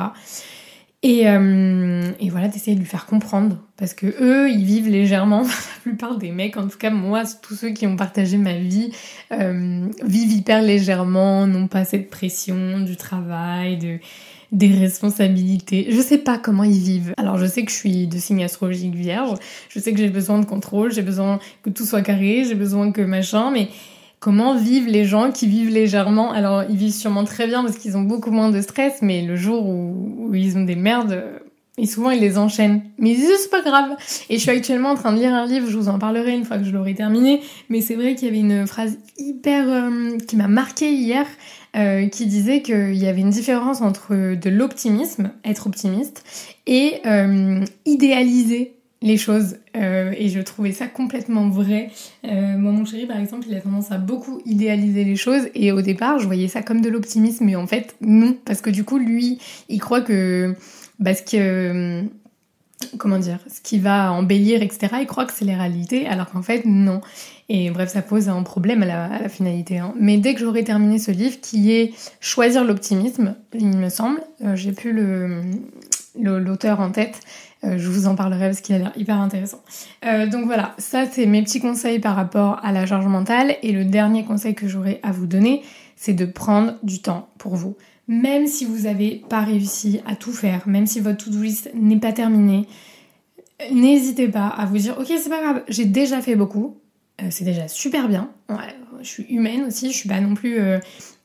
Et, 1.06 1.28
euh, 1.28 2.02
et 2.22 2.30
voilà, 2.30 2.48
d'essayer 2.48 2.76
de 2.76 2.80
lui 2.80 2.88
faire 2.88 3.06
comprendre. 3.06 3.58
Parce 3.76 3.94
que 3.94 4.08
eux, 4.22 4.50
ils 4.50 4.64
vivent 4.64 4.88
légèrement. 4.90 5.42
La 5.44 5.82
plupart 5.82 6.18
des 6.18 6.32
mecs, 6.32 6.56
en 6.56 6.68
tout 6.68 6.78
cas 6.78 6.90
moi, 6.90 7.24
tous 7.42 7.56
ceux 7.56 7.72
qui 7.72 7.86
ont 7.86 7.98
partagé 7.98 8.38
ma 8.38 8.54
vie, 8.54 8.92
euh, 9.34 9.86
vivent 10.04 10.32
hyper 10.32 10.62
légèrement, 10.62 11.46
n'ont 11.46 11.68
pas 11.68 11.84
cette 11.84 12.10
pression 12.10 12.80
du 12.80 12.96
travail, 12.96 13.78
de, 13.78 14.00
des 14.54 14.72
responsabilités. 14.72 15.88
Je 15.90 16.00
sais 16.00 16.20
pas 16.20 16.38
comment 16.38 16.64
ils 16.64 16.80
vivent. 16.80 17.14
Alors 17.18 17.38
je 17.38 17.48
sais 17.48 17.66
que 17.66 17.72
je 17.72 17.76
suis 17.76 18.08
de 18.08 18.18
signe 18.18 18.44
astrologique 18.44 18.96
vierge, 18.96 19.38
je 19.68 19.80
sais 19.80 19.92
que 19.92 19.98
j'ai 19.98 20.10
besoin 20.10 20.40
de 20.40 20.46
contrôle, 20.46 20.94
j'ai 20.94 21.02
besoin 21.02 21.40
que 21.64 21.70
tout 21.70 21.86
soit 21.86 22.04
carré, 22.04 22.46
j'ai 22.48 22.56
besoin 22.56 22.92
que 22.92 23.02
machin, 23.02 23.52
mais 23.52 23.68
comment 24.24 24.56
vivent 24.56 24.88
les 24.88 25.04
gens 25.04 25.34
qui 25.34 25.48
vivent 25.48 25.70
légèrement. 25.70 26.32
Alors, 26.32 26.64
ils 26.70 26.78
vivent 26.78 26.94
sûrement 26.94 27.26
très 27.26 27.46
bien 27.46 27.62
parce 27.62 27.78
qu'ils 27.78 27.98
ont 27.98 28.04
beaucoup 28.04 28.32
moins 28.32 28.52
de 28.52 28.62
stress, 28.62 29.02
mais 29.02 29.22
le 29.22 29.36
jour 29.36 29.68
où, 29.68 30.34
ils 30.34 30.58
ont 30.58 30.64
des 30.64 30.78
merdes, 30.78 31.22
et 31.78 31.86
souvent 31.86 32.10
ils 32.10 32.22
les 32.22 32.38
enchaînent. 32.38 32.84
Mais 32.98 33.16
c'est 33.16 33.50
pas 33.50 33.62
grave. 33.62 33.98
Et 34.30 34.36
je 34.36 34.40
suis 34.40 34.50
actuellement 34.50 34.92
en 34.92 34.96
train 34.96 35.12
de 35.12 35.18
lire 35.18 35.34
un 35.34 35.46
livre, 35.46 35.70
je 35.70 35.78
vous 35.78 35.90
en 35.90 36.00
parlerai 36.00 36.32
une 36.32 36.46
fois 36.46 36.58
que 36.58 36.64
je 36.64 36.72
l'aurai 36.72 36.96
terminé. 36.96 37.42
Mais 37.68 37.82
c'est 37.82 37.96
vrai 37.96 38.16
qu'il 38.16 38.30
y 38.30 38.32
avait 38.32 38.40
une 38.40 38.66
phrase 38.66 38.98
hyper 39.18 39.66
euh, 39.68 40.18
qui 40.26 40.38
m'a 40.38 40.48
marqué 40.48 40.94
hier, 40.94 41.26
euh, 41.76 42.08
qui 42.08 42.26
disait 42.26 42.62
qu'il 42.62 42.96
y 42.96 43.08
avait 43.08 43.20
une 43.20 43.30
différence 43.30 43.82
entre 43.82 44.36
de 44.36 44.50
l'optimisme, 44.50 45.32
être 45.44 45.68
optimiste, 45.68 46.24
et 46.66 47.02
euh, 47.06 47.66
idéaliser 47.86 48.78
les 49.04 49.18
choses 49.18 49.58
euh, 49.76 50.14
et 50.18 50.30
je 50.30 50.40
trouvais 50.40 50.72
ça 50.72 50.88
complètement 50.88 51.50
vrai. 51.50 51.92
Euh, 52.26 52.58
moi 52.58 52.72
mon 52.72 52.86
chéri 52.86 53.06
par 53.06 53.18
exemple 53.18 53.46
il 53.50 53.56
a 53.56 53.60
tendance 53.60 53.92
à 53.92 53.98
beaucoup 53.98 54.42
idéaliser 54.46 55.04
les 55.04 55.18
choses 55.18 55.50
et 55.54 55.72
au 55.72 55.82
départ 55.82 56.20
je 56.20 56.26
voyais 56.26 56.48
ça 56.48 56.64
comme 56.64 56.82
de 56.82 56.90
l'optimisme 56.90 57.46
mais 57.46 57.56
en 57.58 57.68
fait 57.68 57.96
non 58.02 58.36
parce 58.46 58.62
que 58.62 58.70
du 58.70 58.86
coup 58.86 58.98
lui 58.98 59.40
il 59.68 59.80
croit 59.80 60.02
que 60.02 60.56
parce 61.04 61.20
que 61.22 61.36
euh, 61.36 62.02
comment 62.98 63.20
dire 63.20 63.40
ce 63.54 63.60
qui 63.60 63.78
va 63.78 64.14
embellir 64.14 64.64
etc 64.64 64.96
il 65.02 65.06
croit 65.06 65.26
que 65.26 65.34
c'est 65.34 65.46
les 65.46 65.56
réalités 65.56 66.08
alors 66.08 66.32
qu'en 66.32 66.42
fait 66.42 66.64
non 66.66 67.02
et 67.50 67.72
bref 67.72 67.90
ça 67.90 68.02
pose 68.02 68.30
un 68.30 68.42
problème 68.44 68.84
à 68.84 68.86
la, 69.20 69.30
finalité 69.30 69.80
hein. 69.80 69.94
mais 70.00 70.18
dès 70.18 70.34
que 70.34 70.40
j'aurai 70.40 70.64
terminé 70.64 70.98
ce 70.98 71.12
livre 71.12 71.42
qui 71.42 71.74
est 71.74 71.94
choisir 72.22 72.64
l'optimisme 72.64 73.36
il 73.54 73.68
me 73.68 73.90
semble 73.90 74.22
j'ai 74.56 74.72
plus 74.72 74.94
le 74.94 75.42
l'auteur 76.16 76.80
en 76.80 76.92
tête 76.92 77.20
je 77.64 77.90
vous 77.90 78.08
en 78.08 78.16
parlerai 78.16 78.48
parce 78.48 78.62
qu'il 78.62 78.76
a 78.76 78.80
l'air 78.80 78.92
hyper 78.96 79.20
intéressant. 79.20 79.62
Euh, 80.06 80.28
donc 80.28 80.46
voilà, 80.46 80.76
ça 80.78 81.06
c'est 81.10 81.26
mes 81.26 81.42
petits 81.44 81.60
conseils 81.60 82.00
par 82.00 82.16
rapport 82.16 82.60
à 82.64 82.72
la 82.72 82.86
charge 82.86 83.06
mentale. 83.06 83.56
Et 83.64 83.72
le 83.72 83.86
dernier 83.86 84.26
conseil 84.26 84.56
que 84.56 84.68
j'aurais 84.68 85.00
à 85.04 85.12
vous 85.12 85.28
donner, 85.28 85.62
c'est 85.96 86.14
de 86.14 86.26
prendre 86.26 86.76
du 86.84 87.02
temps 87.02 87.30
pour 87.38 87.56
vous. 87.56 87.76
Même 88.08 88.48
si 88.48 88.66
vous 88.66 88.84
n'avez 88.84 89.24
pas 89.30 89.42
réussi 89.42 90.02
à 90.06 90.16
tout 90.16 90.34
faire, 90.34 90.68
même 90.68 90.86
si 90.86 91.00
votre 91.00 91.26
to-do 91.26 91.42
list 91.42 91.72
n'est 91.74 92.00
pas 92.00 92.12
terminée, 92.12 92.68
n'hésitez 93.72 94.28
pas 94.28 94.48
à 94.48 94.66
vous 94.66 94.78
dire, 94.78 94.98
ok 95.00 95.08
c'est 95.08 95.30
pas 95.30 95.42
grave, 95.42 95.64
j'ai 95.70 95.86
déjà 95.86 96.22
fait 96.22 96.36
beaucoup, 96.36 96.78
euh, 97.22 97.28
c'est 97.30 97.46
déjà 97.46 97.68
super 97.70 98.10
bien. 98.10 98.30
Je 99.02 99.08
suis 99.08 99.24
humaine 99.30 99.66
aussi, 99.68 99.92
je 99.92 99.98
suis 99.98 100.10
pas 100.10 100.20
non 100.20 100.34
plus 100.34 100.60
euh, 100.60 100.80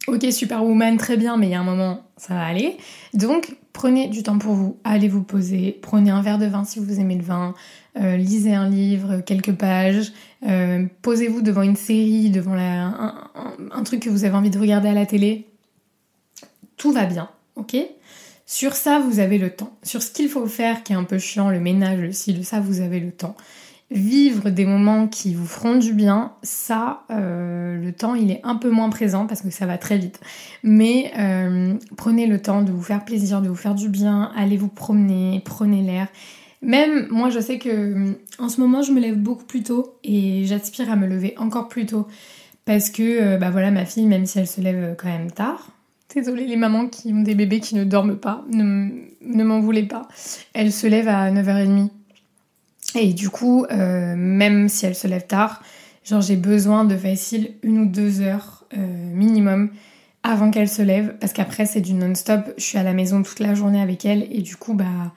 ok 0.08 0.32
superwoman 0.32 0.96
très 0.96 1.16
bien, 1.16 1.36
mais 1.36 1.46
il 1.46 1.50
y 1.50 1.54
a 1.54 1.60
un 1.60 1.64
moment 1.64 2.02
ça 2.16 2.34
va 2.34 2.44
aller. 2.44 2.76
Donc 3.14 3.56
prenez 3.72 4.08
du 4.08 4.22
temps 4.22 4.38
pour 4.38 4.54
vous, 4.54 4.76
allez 4.84 5.08
vous 5.08 5.22
poser, 5.22 5.78
prenez 5.80 6.10
un 6.10 6.22
verre 6.22 6.38
de 6.38 6.46
vin 6.46 6.64
si 6.64 6.80
vous 6.80 6.98
aimez 7.00 7.14
le 7.14 7.22
vin, 7.22 7.54
euh, 8.00 8.16
lisez 8.16 8.54
un 8.54 8.68
livre, 8.68 9.20
quelques 9.20 9.52
pages, 9.52 10.12
euh, 10.46 10.86
posez-vous 11.02 11.42
devant 11.42 11.62
une 11.62 11.76
série, 11.76 12.30
devant 12.30 12.54
un, 12.54 13.82
truc 13.84 14.00
que 14.00 14.10
vous 14.10 14.24
avez 14.24 14.34
envie 14.34 14.50
de 14.50 14.58
regarder 14.58 14.88
à 14.88 14.94
la 14.94 15.06
télé. 15.06 15.46
Tout 16.76 16.92
va 16.92 17.06
bien, 17.06 17.28
ok? 17.56 17.76
Sur 18.46 18.74
ça, 18.74 18.98
vous 18.98 19.18
avez 19.18 19.36
le 19.38 19.50
temps. 19.50 19.76
Sur 19.82 20.02
ce 20.02 20.10
qu'il 20.10 20.28
faut 20.28 20.46
faire, 20.46 20.82
qui 20.82 20.92
est 20.92 20.96
un 20.96 21.04
peu 21.04 21.18
chiant, 21.18 21.50
le 21.50 21.60
ménage, 21.60 21.98
le 21.98 22.12
ci, 22.12 22.42
ça, 22.44 22.60
vous 22.60 22.80
avez 22.80 23.00
le 23.00 23.12
temps 23.12 23.36
vivre 23.90 24.50
des 24.50 24.66
moments 24.66 25.08
qui 25.08 25.34
vous 25.34 25.46
feront 25.46 25.76
du 25.76 25.94
bien, 25.94 26.32
ça, 26.42 27.04
euh, 27.10 27.80
le 27.80 27.92
temps, 27.92 28.14
il 28.14 28.30
est 28.30 28.40
un 28.44 28.56
peu 28.56 28.70
moins 28.70 28.90
présent 28.90 29.26
parce 29.26 29.40
que 29.40 29.50
ça 29.50 29.66
va 29.66 29.78
très 29.78 29.96
vite. 29.96 30.20
Mais 30.62 31.10
euh, 31.18 31.74
prenez 31.96 32.26
le 32.26 32.40
temps 32.40 32.62
de 32.62 32.70
vous 32.70 32.82
faire 32.82 33.04
plaisir, 33.04 33.40
de 33.40 33.48
vous 33.48 33.54
faire 33.54 33.74
du 33.74 33.88
bien, 33.88 34.30
allez 34.36 34.56
vous 34.56 34.68
promener, 34.68 35.42
prenez 35.44 35.82
l'air. 35.82 36.08
Même 36.60 37.06
moi, 37.10 37.30
je 37.30 37.40
sais 37.40 37.58
que 37.58 38.18
en 38.38 38.48
ce 38.48 38.60
moment, 38.60 38.82
je 38.82 38.92
me 38.92 39.00
lève 39.00 39.16
beaucoup 39.16 39.44
plus 39.44 39.62
tôt 39.62 39.98
et 40.04 40.44
j'aspire 40.44 40.90
à 40.90 40.96
me 40.96 41.06
lever 41.06 41.34
encore 41.38 41.68
plus 41.68 41.86
tôt 41.86 42.08
parce 42.66 42.90
que, 42.90 43.02
euh, 43.02 43.38
bah 43.38 43.50
voilà, 43.50 43.70
ma 43.70 43.86
fille, 43.86 44.06
même 44.06 44.26
si 44.26 44.38
elle 44.38 44.46
se 44.46 44.60
lève 44.60 44.96
quand 44.98 45.08
même 45.08 45.30
tard, 45.30 45.70
Désolée 46.14 46.46
les 46.46 46.56
mamans 46.56 46.88
qui 46.88 47.12
ont 47.12 47.20
des 47.20 47.34
bébés 47.34 47.60
qui 47.60 47.74
ne 47.74 47.84
dorment 47.84 48.16
pas, 48.16 48.42
ne, 48.50 48.88
ne 49.20 49.44
m'en 49.44 49.60
voulez 49.60 49.82
pas. 49.82 50.08
Elle 50.54 50.72
se 50.72 50.86
lève 50.86 51.06
à 51.06 51.30
9h30 51.30 51.90
et 52.94 53.12
du 53.12 53.30
coup, 53.30 53.66
euh, 53.70 54.14
même 54.16 54.68
si 54.68 54.86
elle 54.86 54.94
se 54.94 55.06
lève 55.06 55.26
tard, 55.26 55.62
genre 56.04 56.20
j'ai 56.20 56.36
besoin 56.36 56.84
de 56.84 56.96
facile 56.96 57.52
une 57.62 57.78
ou 57.78 57.86
deux 57.86 58.20
heures 58.20 58.64
euh, 58.76 59.14
minimum 59.14 59.70
avant 60.22 60.50
qu'elle 60.50 60.68
se 60.68 60.82
lève, 60.82 61.16
parce 61.20 61.32
qu'après 61.32 61.66
c'est 61.66 61.80
du 61.80 61.94
non-stop, 61.94 62.52
je 62.56 62.62
suis 62.62 62.78
à 62.78 62.82
la 62.82 62.92
maison 62.92 63.22
toute 63.22 63.40
la 63.40 63.54
journée 63.54 63.80
avec 63.80 64.04
elle, 64.04 64.26
et 64.30 64.42
du 64.42 64.56
coup, 64.56 64.74
bah, 64.74 65.12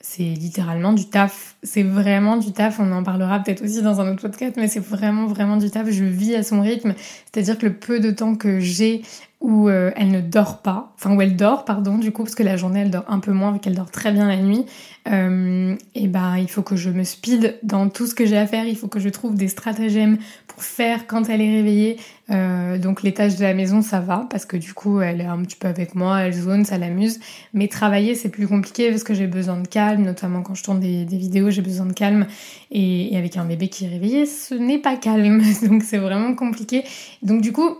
c'est 0.00 0.22
littéralement 0.22 0.92
du 0.92 1.06
taf. 1.06 1.56
C'est 1.62 1.82
vraiment 1.82 2.36
du 2.36 2.52
taf, 2.52 2.78
on 2.78 2.92
en 2.92 3.02
parlera 3.02 3.40
peut-être 3.40 3.64
aussi 3.64 3.80
dans 3.80 4.02
un 4.02 4.12
autre 4.12 4.20
podcast, 4.20 4.54
mais 4.58 4.68
c'est 4.68 4.80
vraiment, 4.80 5.26
vraiment 5.26 5.56
du 5.56 5.70
taf. 5.70 5.88
Je 5.90 6.04
vis 6.04 6.34
à 6.34 6.42
son 6.42 6.60
rythme, 6.60 6.94
c'est-à-dire 7.32 7.56
que 7.56 7.66
le 7.66 7.72
peu 7.72 8.00
de 8.00 8.10
temps 8.10 8.34
que 8.34 8.60
j'ai 8.60 9.02
où 9.44 9.68
euh, 9.68 9.90
elle 9.94 10.10
ne 10.10 10.22
dort 10.22 10.62
pas, 10.62 10.94
enfin 10.94 11.14
où 11.14 11.20
elle 11.20 11.36
dort, 11.36 11.66
pardon, 11.66 11.98
du 11.98 12.12
coup, 12.12 12.22
parce 12.24 12.34
que 12.34 12.42
la 12.42 12.56
journée 12.56 12.80
elle 12.80 12.90
dort 12.90 13.04
un 13.08 13.18
peu 13.18 13.30
moins, 13.30 13.52
vu 13.52 13.58
qu'elle 13.58 13.74
dort 13.74 13.90
très 13.90 14.10
bien 14.10 14.26
la 14.26 14.38
nuit, 14.38 14.64
euh, 15.12 15.76
et 15.94 16.08
ben 16.08 16.38
il 16.38 16.48
faut 16.48 16.62
que 16.62 16.76
je 16.76 16.88
me 16.88 17.04
speed 17.04 17.58
dans 17.62 17.90
tout 17.90 18.06
ce 18.06 18.14
que 18.14 18.24
j'ai 18.24 18.38
à 18.38 18.46
faire, 18.46 18.64
il 18.64 18.74
faut 18.74 18.88
que 18.88 19.00
je 19.00 19.10
trouve 19.10 19.34
des 19.34 19.48
stratagèmes 19.48 20.16
pour 20.46 20.62
faire 20.62 21.06
quand 21.06 21.28
elle 21.28 21.42
est 21.42 21.56
réveillée. 21.56 21.98
Euh, 22.30 22.78
donc 22.78 23.02
les 23.02 23.12
tâches 23.12 23.36
de 23.36 23.42
la 23.42 23.52
maison 23.52 23.82
ça 23.82 24.00
va, 24.00 24.26
parce 24.30 24.46
que 24.46 24.56
du 24.56 24.72
coup 24.72 25.02
elle 25.02 25.20
est 25.20 25.26
un 25.26 25.42
petit 25.42 25.56
peu 25.56 25.68
avec 25.68 25.94
moi, 25.94 26.20
elle 26.20 26.32
zone, 26.32 26.64
ça 26.64 26.78
l'amuse, 26.78 27.20
mais 27.52 27.68
travailler 27.68 28.14
c'est 28.14 28.30
plus 28.30 28.48
compliqué 28.48 28.88
parce 28.88 29.04
que 29.04 29.12
j'ai 29.12 29.26
besoin 29.26 29.58
de 29.58 29.68
calme, 29.68 30.04
notamment 30.04 30.40
quand 30.40 30.54
je 30.54 30.64
tourne 30.64 30.80
des, 30.80 31.04
vidéos, 31.04 31.50
j'ai 31.50 31.60
besoin 31.60 31.84
de 31.84 31.92
calme, 31.92 32.26
et 32.70 33.14
avec 33.14 33.36
un 33.36 33.44
bébé 33.44 33.68
qui 33.68 33.84
est 33.84 33.88
réveillé, 33.88 34.24
ce 34.24 34.54
n'est 34.54 34.78
pas 34.78 34.96
calme, 34.96 35.42
donc 35.68 35.82
c'est 35.82 35.98
vraiment 35.98 36.34
compliqué. 36.34 36.82
Donc 37.22 37.42
du 37.42 37.52
coup, 37.52 37.76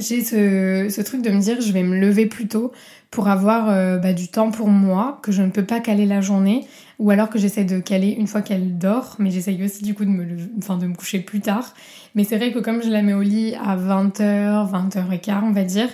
j'ai 0.00 0.22
ce, 0.22 1.00
truc 1.02 1.22
de 1.22 1.30
me 1.30 1.40
dire 1.40 1.60
je 1.60 1.72
vais 1.72 1.82
me 1.82 1.98
lever 1.98 2.26
plus 2.26 2.48
tôt 2.48 2.72
pour 3.10 3.28
avoir 3.28 3.68
euh, 3.68 3.96
bah, 3.96 4.12
du 4.12 4.28
temps 4.28 4.50
pour 4.50 4.68
moi, 4.68 5.20
que 5.22 5.30
je 5.30 5.42
ne 5.42 5.50
peux 5.50 5.64
pas 5.64 5.78
caler 5.78 6.04
la 6.04 6.20
journée, 6.20 6.66
ou 6.98 7.10
alors 7.10 7.30
que 7.30 7.38
j'essaie 7.38 7.64
de 7.64 7.78
caler 7.78 8.10
une 8.10 8.26
fois 8.26 8.42
qu'elle 8.42 8.76
dort, 8.76 9.14
mais 9.20 9.30
j'essaye 9.30 9.62
aussi 9.64 9.84
du 9.84 9.94
coup 9.94 10.04
de 10.04 10.10
me, 10.10 10.26
enfin, 10.58 10.78
de 10.78 10.86
me 10.86 10.94
coucher 10.94 11.20
plus 11.20 11.40
tard. 11.40 11.74
Mais 12.14 12.24
c'est 12.24 12.36
vrai 12.36 12.52
que 12.52 12.58
comme 12.58 12.82
je 12.82 12.88
la 12.88 13.02
mets 13.02 13.14
au 13.14 13.22
lit 13.22 13.54
à 13.54 13.76
20h, 13.76 14.70
20h15 14.70 15.40
on 15.44 15.52
va 15.52 15.62
dire, 15.62 15.88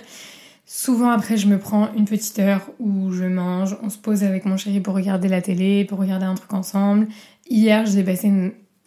souvent 0.65 1.11
après 1.11 1.37
je 1.37 1.47
me 1.47 1.59
prends 1.59 1.93
une 1.95 2.05
petite 2.05 2.39
heure 2.39 2.71
où 2.79 3.11
je 3.11 3.25
mange, 3.25 3.77
on 3.83 3.89
se 3.89 3.97
pose 3.97 4.23
avec 4.23 4.45
mon 4.45 4.57
chéri 4.57 4.79
pour 4.79 4.95
regarder 4.95 5.27
la 5.27 5.41
télé, 5.41 5.85
pour 5.85 5.99
regarder 5.99 6.25
un 6.25 6.35
truc 6.35 6.53
ensemble. 6.53 7.07
Hier 7.49 7.85
j'ai 7.85 8.03
passé 8.03 8.31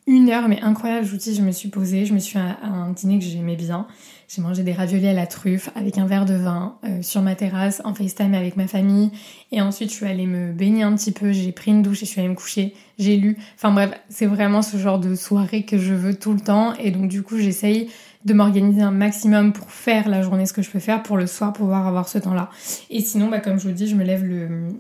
une, 0.07 0.31
heure 0.31 0.49
mais 0.49 0.61
incroyable, 0.61 1.07
je 1.07 1.33
je 1.33 1.43
me 1.43 1.53
suis 1.53 1.69
posée, 1.69 2.05
je 2.05 2.15
me 2.15 2.19
suis 2.19 2.39
à 2.39 2.59
un 2.65 2.91
dîner 2.91 3.19
que 3.21 3.25
j'aimais 3.25 3.57
bien. 3.57 3.87
J'ai 4.29 4.43
mangé 4.43 4.63
des 4.63 4.73
raviolis 4.73 5.09
à 5.09 5.13
la 5.13 5.27
truffe 5.27 5.71
avec 5.75 5.99
un 5.99 6.07
verre 6.07 6.25
de 6.25 6.35
vin 6.35 6.77
euh, 6.85 7.03
sur 7.03 7.23
ma 7.23 7.35
terrasse 7.35 7.83
en 7.85 7.95
FaceTime 7.95 8.35
avec 8.35 8.57
ma 8.57 8.67
famille. 8.67 9.11
Et 9.53 9.61
ensuite, 9.61 9.91
je 9.91 9.95
suis 9.95 10.07
allée 10.07 10.27
me 10.27 10.53
baigner 10.53 10.83
un 10.83 10.95
petit 10.95 11.13
peu, 11.13 11.33
j'ai 11.33 11.53
pris 11.53 11.71
une 11.71 11.83
douche 11.83 12.03
et 12.03 12.07
je 12.07 12.11
suis 12.11 12.21
allée 12.21 12.31
me 12.31 12.35
coucher. 12.35 12.75
J'ai 12.99 13.17
lu. 13.17 13.37
Enfin 13.57 13.73
bref, 13.73 13.91
c'est 14.09 14.27
vraiment 14.27 14.63
ce 14.63 14.77
genre 14.77 14.99
de 14.99 15.15
soirée 15.15 15.65
que 15.65 15.79
je 15.79 15.95
veux 15.95 16.15
tout 16.15 16.33
le 16.33 16.41
temps. 16.41 16.75
Et 16.75 16.91
donc 16.91 17.09
du 17.09 17.23
coup, 17.23 17.39
j'essaye 17.39 17.91
de 18.25 18.33
m'organiser 18.33 18.83
un 18.83 18.91
maximum 18.91 19.53
pour 19.53 19.71
faire 19.71 20.09
la 20.09 20.23
journée 20.23 20.47
ce 20.47 20.53
que 20.53 20.63
je 20.63 20.71
peux 20.71 20.79
faire 20.79 21.03
pour 21.03 21.17
le 21.17 21.27
soir 21.27 21.53
pouvoir 21.53 21.87
avoir 21.87 22.09
ce 22.09 22.19
temps-là. 22.19 22.51
Et 22.91 23.01
sinon, 23.01 23.29
bah, 23.29 23.41
comme 23.41 23.59
je 23.59 23.69
vous 23.69 23.75
dis, 23.75 23.87
je 23.87 23.95
me 23.95 24.05
lève 24.05 24.25
le 24.25 24.71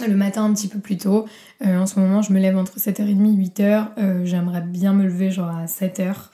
le 0.00 0.16
matin 0.16 0.44
un 0.44 0.52
petit 0.52 0.68
peu 0.68 0.78
plus 0.78 0.96
tôt. 0.96 1.26
Euh, 1.64 1.78
en 1.78 1.86
ce 1.86 2.00
moment, 2.00 2.22
je 2.22 2.32
me 2.32 2.40
lève 2.40 2.56
entre 2.56 2.78
7h30 2.78 3.32
et 3.32 3.62
8h. 3.62 3.88
Euh, 3.98 4.24
J'aimerais 4.24 4.60
bien 4.60 4.92
me 4.92 5.04
lever 5.04 5.30
genre 5.30 5.50
à 5.50 5.66
7h. 5.66 6.30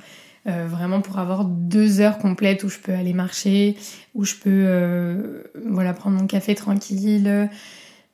Euh, 0.46 0.66
vraiment 0.66 1.02
pour 1.02 1.18
avoir 1.18 1.44
deux 1.44 2.00
heures 2.00 2.16
complètes 2.16 2.64
où 2.64 2.70
je 2.70 2.78
peux 2.78 2.92
aller 2.92 3.12
marcher, 3.12 3.76
où 4.14 4.24
je 4.24 4.36
peux 4.36 4.48
euh, 4.48 5.42
voilà 5.66 5.92
prendre 5.92 6.18
mon 6.18 6.26
café 6.26 6.54
tranquille, 6.54 7.50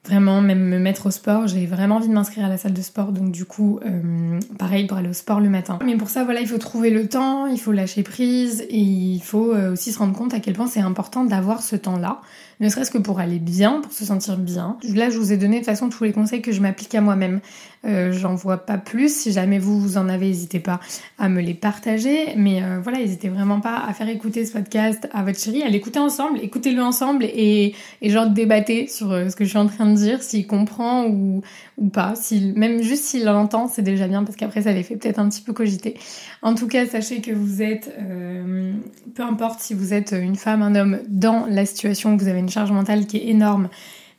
vraiment 0.05 0.41
même 0.41 0.65
me 0.65 0.81
mettre 0.81 1.07
au 1.07 1.11
sport. 1.13 1.47
J'ai 1.47 1.67
vraiment 1.67 1.97
envie 1.97 2.09
de 2.09 2.13
m'inscrire 2.13 2.45
à 2.45 2.49
la 2.49 2.59
salle 2.59 2.73
de 2.73 2.83
sport, 2.83 3.13
donc 3.13 3.31
du 3.31 3.45
coup, 3.45 3.79
euh, 3.87 4.41
pareil 4.59 4.89
pour 4.89 4.97
aller 4.97 5.09
au 5.09 5.13
sport 5.13 5.39
le 5.39 5.49
matin. 5.49 5.79
Mais 5.85 5.97
pour 5.97 6.11
ça, 6.11 6.25
voilà, 6.25 6.41
il 6.41 6.49
faut 6.49 6.59
trouver 6.59 6.91
le 6.91 7.09
temps, 7.09 7.47
il 7.47 7.61
faut 7.61 7.71
lâcher 7.71 8.03
prise 8.03 8.63
et 8.71 8.77
il 8.77 9.21
faut 9.21 9.55
aussi 9.55 9.93
se 9.93 9.99
rendre 10.01 10.17
compte 10.17 10.35
à 10.35 10.41
quel 10.41 10.55
point 10.55 10.67
c'est 10.67 10.81
important 10.81 11.25
d'avoir 11.25 11.63
ce 11.63 11.77
temps-là, 11.77 12.23
ne 12.61 12.69
serait-ce 12.69 12.91
que 12.91 12.99
pour 12.99 13.21
aller 13.21 13.39
bien, 13.39 13.81
pour 13.81 13.93
se 13.93 14.05
sentir 14.05 14.39
bien. 14.39 14.79
Là, 14.95 15.11
je 15.11 15.19
vous 15.19 15.33
ai 15.33 15.37
donné 15.37 15.57
de 15.57 15.61
toute 15.61 15.67
façon 15.67 15.89
tous 15.89 16.05
les 16.05 16.13
conseils 16.13 16.41
que 16.43 16.53
je 16.53 16.61
m'applique 16.61 16.95
à 16.95 17.01
moi-même. 17.01 17.41
Euh, 17.85 18.13
J'en 18.13 18.35
vois 18.35 18.59
pas 18.59 18.79
plus. 18.79 19.15
Si 19.15 19.33
jamais 19.33 19.59
vous, 19.59 19.99
en 19.99 20.09
avez, 20.09 20.29
n'hésitez 20.29 20.59
pas 20.59 20.81
à 21.19 21.29
me 21.29 21.41
les 21.41 21.55
partager. 21.55 22.35
Mais 22.37 22.63
euh, 22.63 22.81
voilà, 22.83 22.99
n'hésitez 22.99 23.29
vraiment 23.29 23.61
pas 23.61 23.85
à 23.87 23.93
faire 23.93 24.09
écouter 24.09 24.47
ce 24.47 24.53
podcast 24.53 25.07
à 25.13 25.23
votre 25.23 25.39
chérie, 25.39 25.63
à 25.63 25.69
l'écouter 25.69 25.99
ensemble, 25.99 26.39
écoutez-le 26.43 26.83
ensemble 26.83 27.25
et, 27.25 27.75
et 28.01 28.11
genre 28.11 28.29
débattez 28.29 28.87
sur 28.89 29.13
euh, 29.13 29.29
ce 29.29 29.37
que 29.37 29.45
je 29.45 29.51
suis 29.51 29.59
en 29.59 29.67
train 29.67 29.87
de 29.87 29.97
dire, 29.97 30.23
s'il 30.23 30.47
comprend 30.47 31.07
ou, 31.07 31.43
ou 31.77 31.89
pas. 31.89 32.15
Même 32.57 32.83
juste 32.83 33.05
s'il 33.05 33.25
l'entend, 33.25 33.69
c'est 33.69 33.83
déjà 33.83 34.09
bien 34.09 34.25
parce 34.25 34.37
qu'après 34.37 34.63
ça 34.63 34.73
les 34.73 34.83
fait 34.83 34.97
peut-être 34.97 35.19
un 35.19 35.29
petit 35.29 35.43
peu 35.43 35.53
cogiter. 35.53 35.97
En 36.43 36.55
tout 36.55 36.69
cas, 36.69 36.87
sachez 36.87 37.21
que 37.21 37.33
vous 37.33 37.63
êtes, 37.63 37.95
peu 39.15 39.23
importe 39.23 39.61
si 39.61 39.75
vous 39.75 39.93
êtes 39.93 40.13
une 40.13 40.37
femme, 40.37 40.63
un 40.63 40.75
homme, 40.75 40.99
dans 41.09 41.47
la 41.47 41.67
situation 41.67 42.15
où 42.15 42.19
vous 42.19 42.29
avez 42.29 42.43
une 42.47 42.53
charge 42.53 42.71
mentale 42.71 43.07
qui 43.07 43.17
est 43.17 43.27
énorme, 43.27 43.69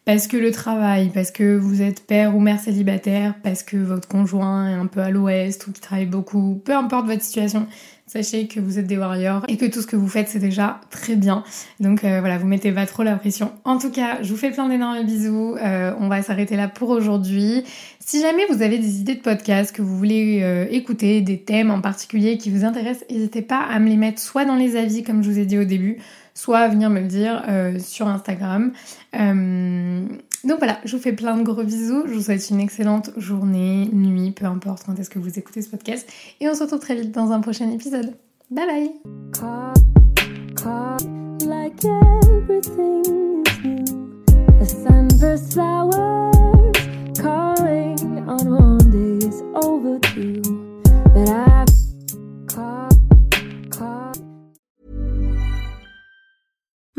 parce 0.03 0.27
que 0.27 0.35
le 0.35 0.51
travail, 0.51 1.11
parce 1.13 1.31
que 1.31 1.55
vous 1.57 1.81
êtes 1.81 2.05
père 2.05 2.35
ou 2.35 2.41
mère 2.41 2.59
célibataire, 2.59 3.35
parce 3.41 3.63
que 3.63 3.77
votre 3.77 4.09
conjoint 4.09 4.69
est 4.69 4.73
un 4.73 4.85
peu 4.85 4.99
à 4.99 5.09
l'ouest 5.09 5.65
ou 5.67 5.71
qui 5.71 5.79
travaille 5.79 6.05
beaucoup, 6.05 6.61
peu 6.65 6.75
importe 6.75 7.07
votre 7.07 7.21
situation, 7.21 7.67
sachez 8.05 8.47
que 8.47 8.59
vous 8.59 8.79
êtes 8.79 8.87
des 8.87 8.97
warriors 8.97 9.43
et 9.47 9.55
que 9.55 9.65
tout 9.65 9.81
ce 9.81 9.87
que 9.87 9.95
vous 9.95 10.07
faites 10.07 10.27
c'est 10.27 10.39
déjà 10.39 10.81
très 10.89 11.15
bien. 11.15 11.43
Donc 11.79 12.03
euh, 12.03 12.19
voilà, 12.19 12.37
vous 12.37 12.47
mettez 12.47 12.71
pas 12.73 12.85
trop 12.85 13.03
la 13.03 13.15
pression. 13.15 13.51
En 13.65 13.77
tout 13.77 13.91
cas, 13.91 14.21
je 14.21 14.29
vous 14.29 14.37
fais 14.37 14.51
plein 14.51 14.67
d'énormes 14.67 15.05
bisous. 15.05 15.55
Euh, 15.61 15.93
on 15.99 16.09
va 16.09 16.21
s'arrêter 16.21 16.55
là 16.55 16.67
pour 16.67 16.89
aujourd'hui. 16.89 17.63
Si 17.99 18.21
jamais 18.21 18.45
vous 18.49 18.61
avez 18.61 18.77
des 18.77 18.99
idées 19.01 19.15
de 19.15 19.21
podcast 19.21 19.75
que 19.75 19.81
vous 19.81 19.97
voulez 19.97 20.39
euh, 20.41 20.65
écouter, 20.69 21.21
des 21.21 21.39
thèmes 21.39 21.69
en 21.69 21.81
particulier 21.81 22.37
qui 22.37 22.49
vous 22.49 22.63
intéressent, 22.63 23.05
n'hésitez 23.09 23.41
pas 23.41 23.59
à 23.59 23.79
me 23.79 23.89
les 23.89 23.97
mettre 23.97 24.21
soit 24.21 24.45
dans 24.45 24.55
les 24.55 24.77
avis 24.77 25.03
comme 25.03 25.21
je 25.21 25.29
vous 25.29 25.39
ai 25.39 25.45
dit 25.45 25.57
au 25.57 25.65
début, 25.65 25.97
soit 26.37 26.59
à 26.59 26.67
venir 26.67 26.91
me 26.91 26.99
le 27.01 27.07
dire 27.07 27.43
euh, 27.49 27.79
sur 27.79 28.07
Instagram. 28.07 28.71
Euh, 29.15 30.05
donc 30.43 30.59
voilà, 30.59 30.77
je 30.85 30.95
vous 30.95 31.01
fais 31.01 31.13
plein 31.13 31.35
de 31.35 31.41
gros 31.43 31.63
bisous. 31.63 32.03
Je 32.05 32.13
vous 32.13 32.21
souhaite 32.21 32.47
une 32.51 32.59
excellente 32.59 33.09
journée, 33.17 33.89
nuit, 33.91 34.29
peu 34.31 34.45
importe 34.45 34.83
quand 34.85 34.97
est-ce 34.99 35.09
que 35.09 35.17
vous 35.17 35.39
écoutez 35.39 35.63
ce 35.63 35.69
podcast. 35.69 36.07
Et 36.39 36.47
on 36.47 36.53
se 36.53 36.61
retrouve 36.61 36.79
très 36.79 36.95
vite 36.95 37.11
dans 37.11 37.31
un 37.31 37.41
prochain 37.41 37.71
épisode. 37.71 38.13
Bye 38.51 38.67
bye 38.67 38.91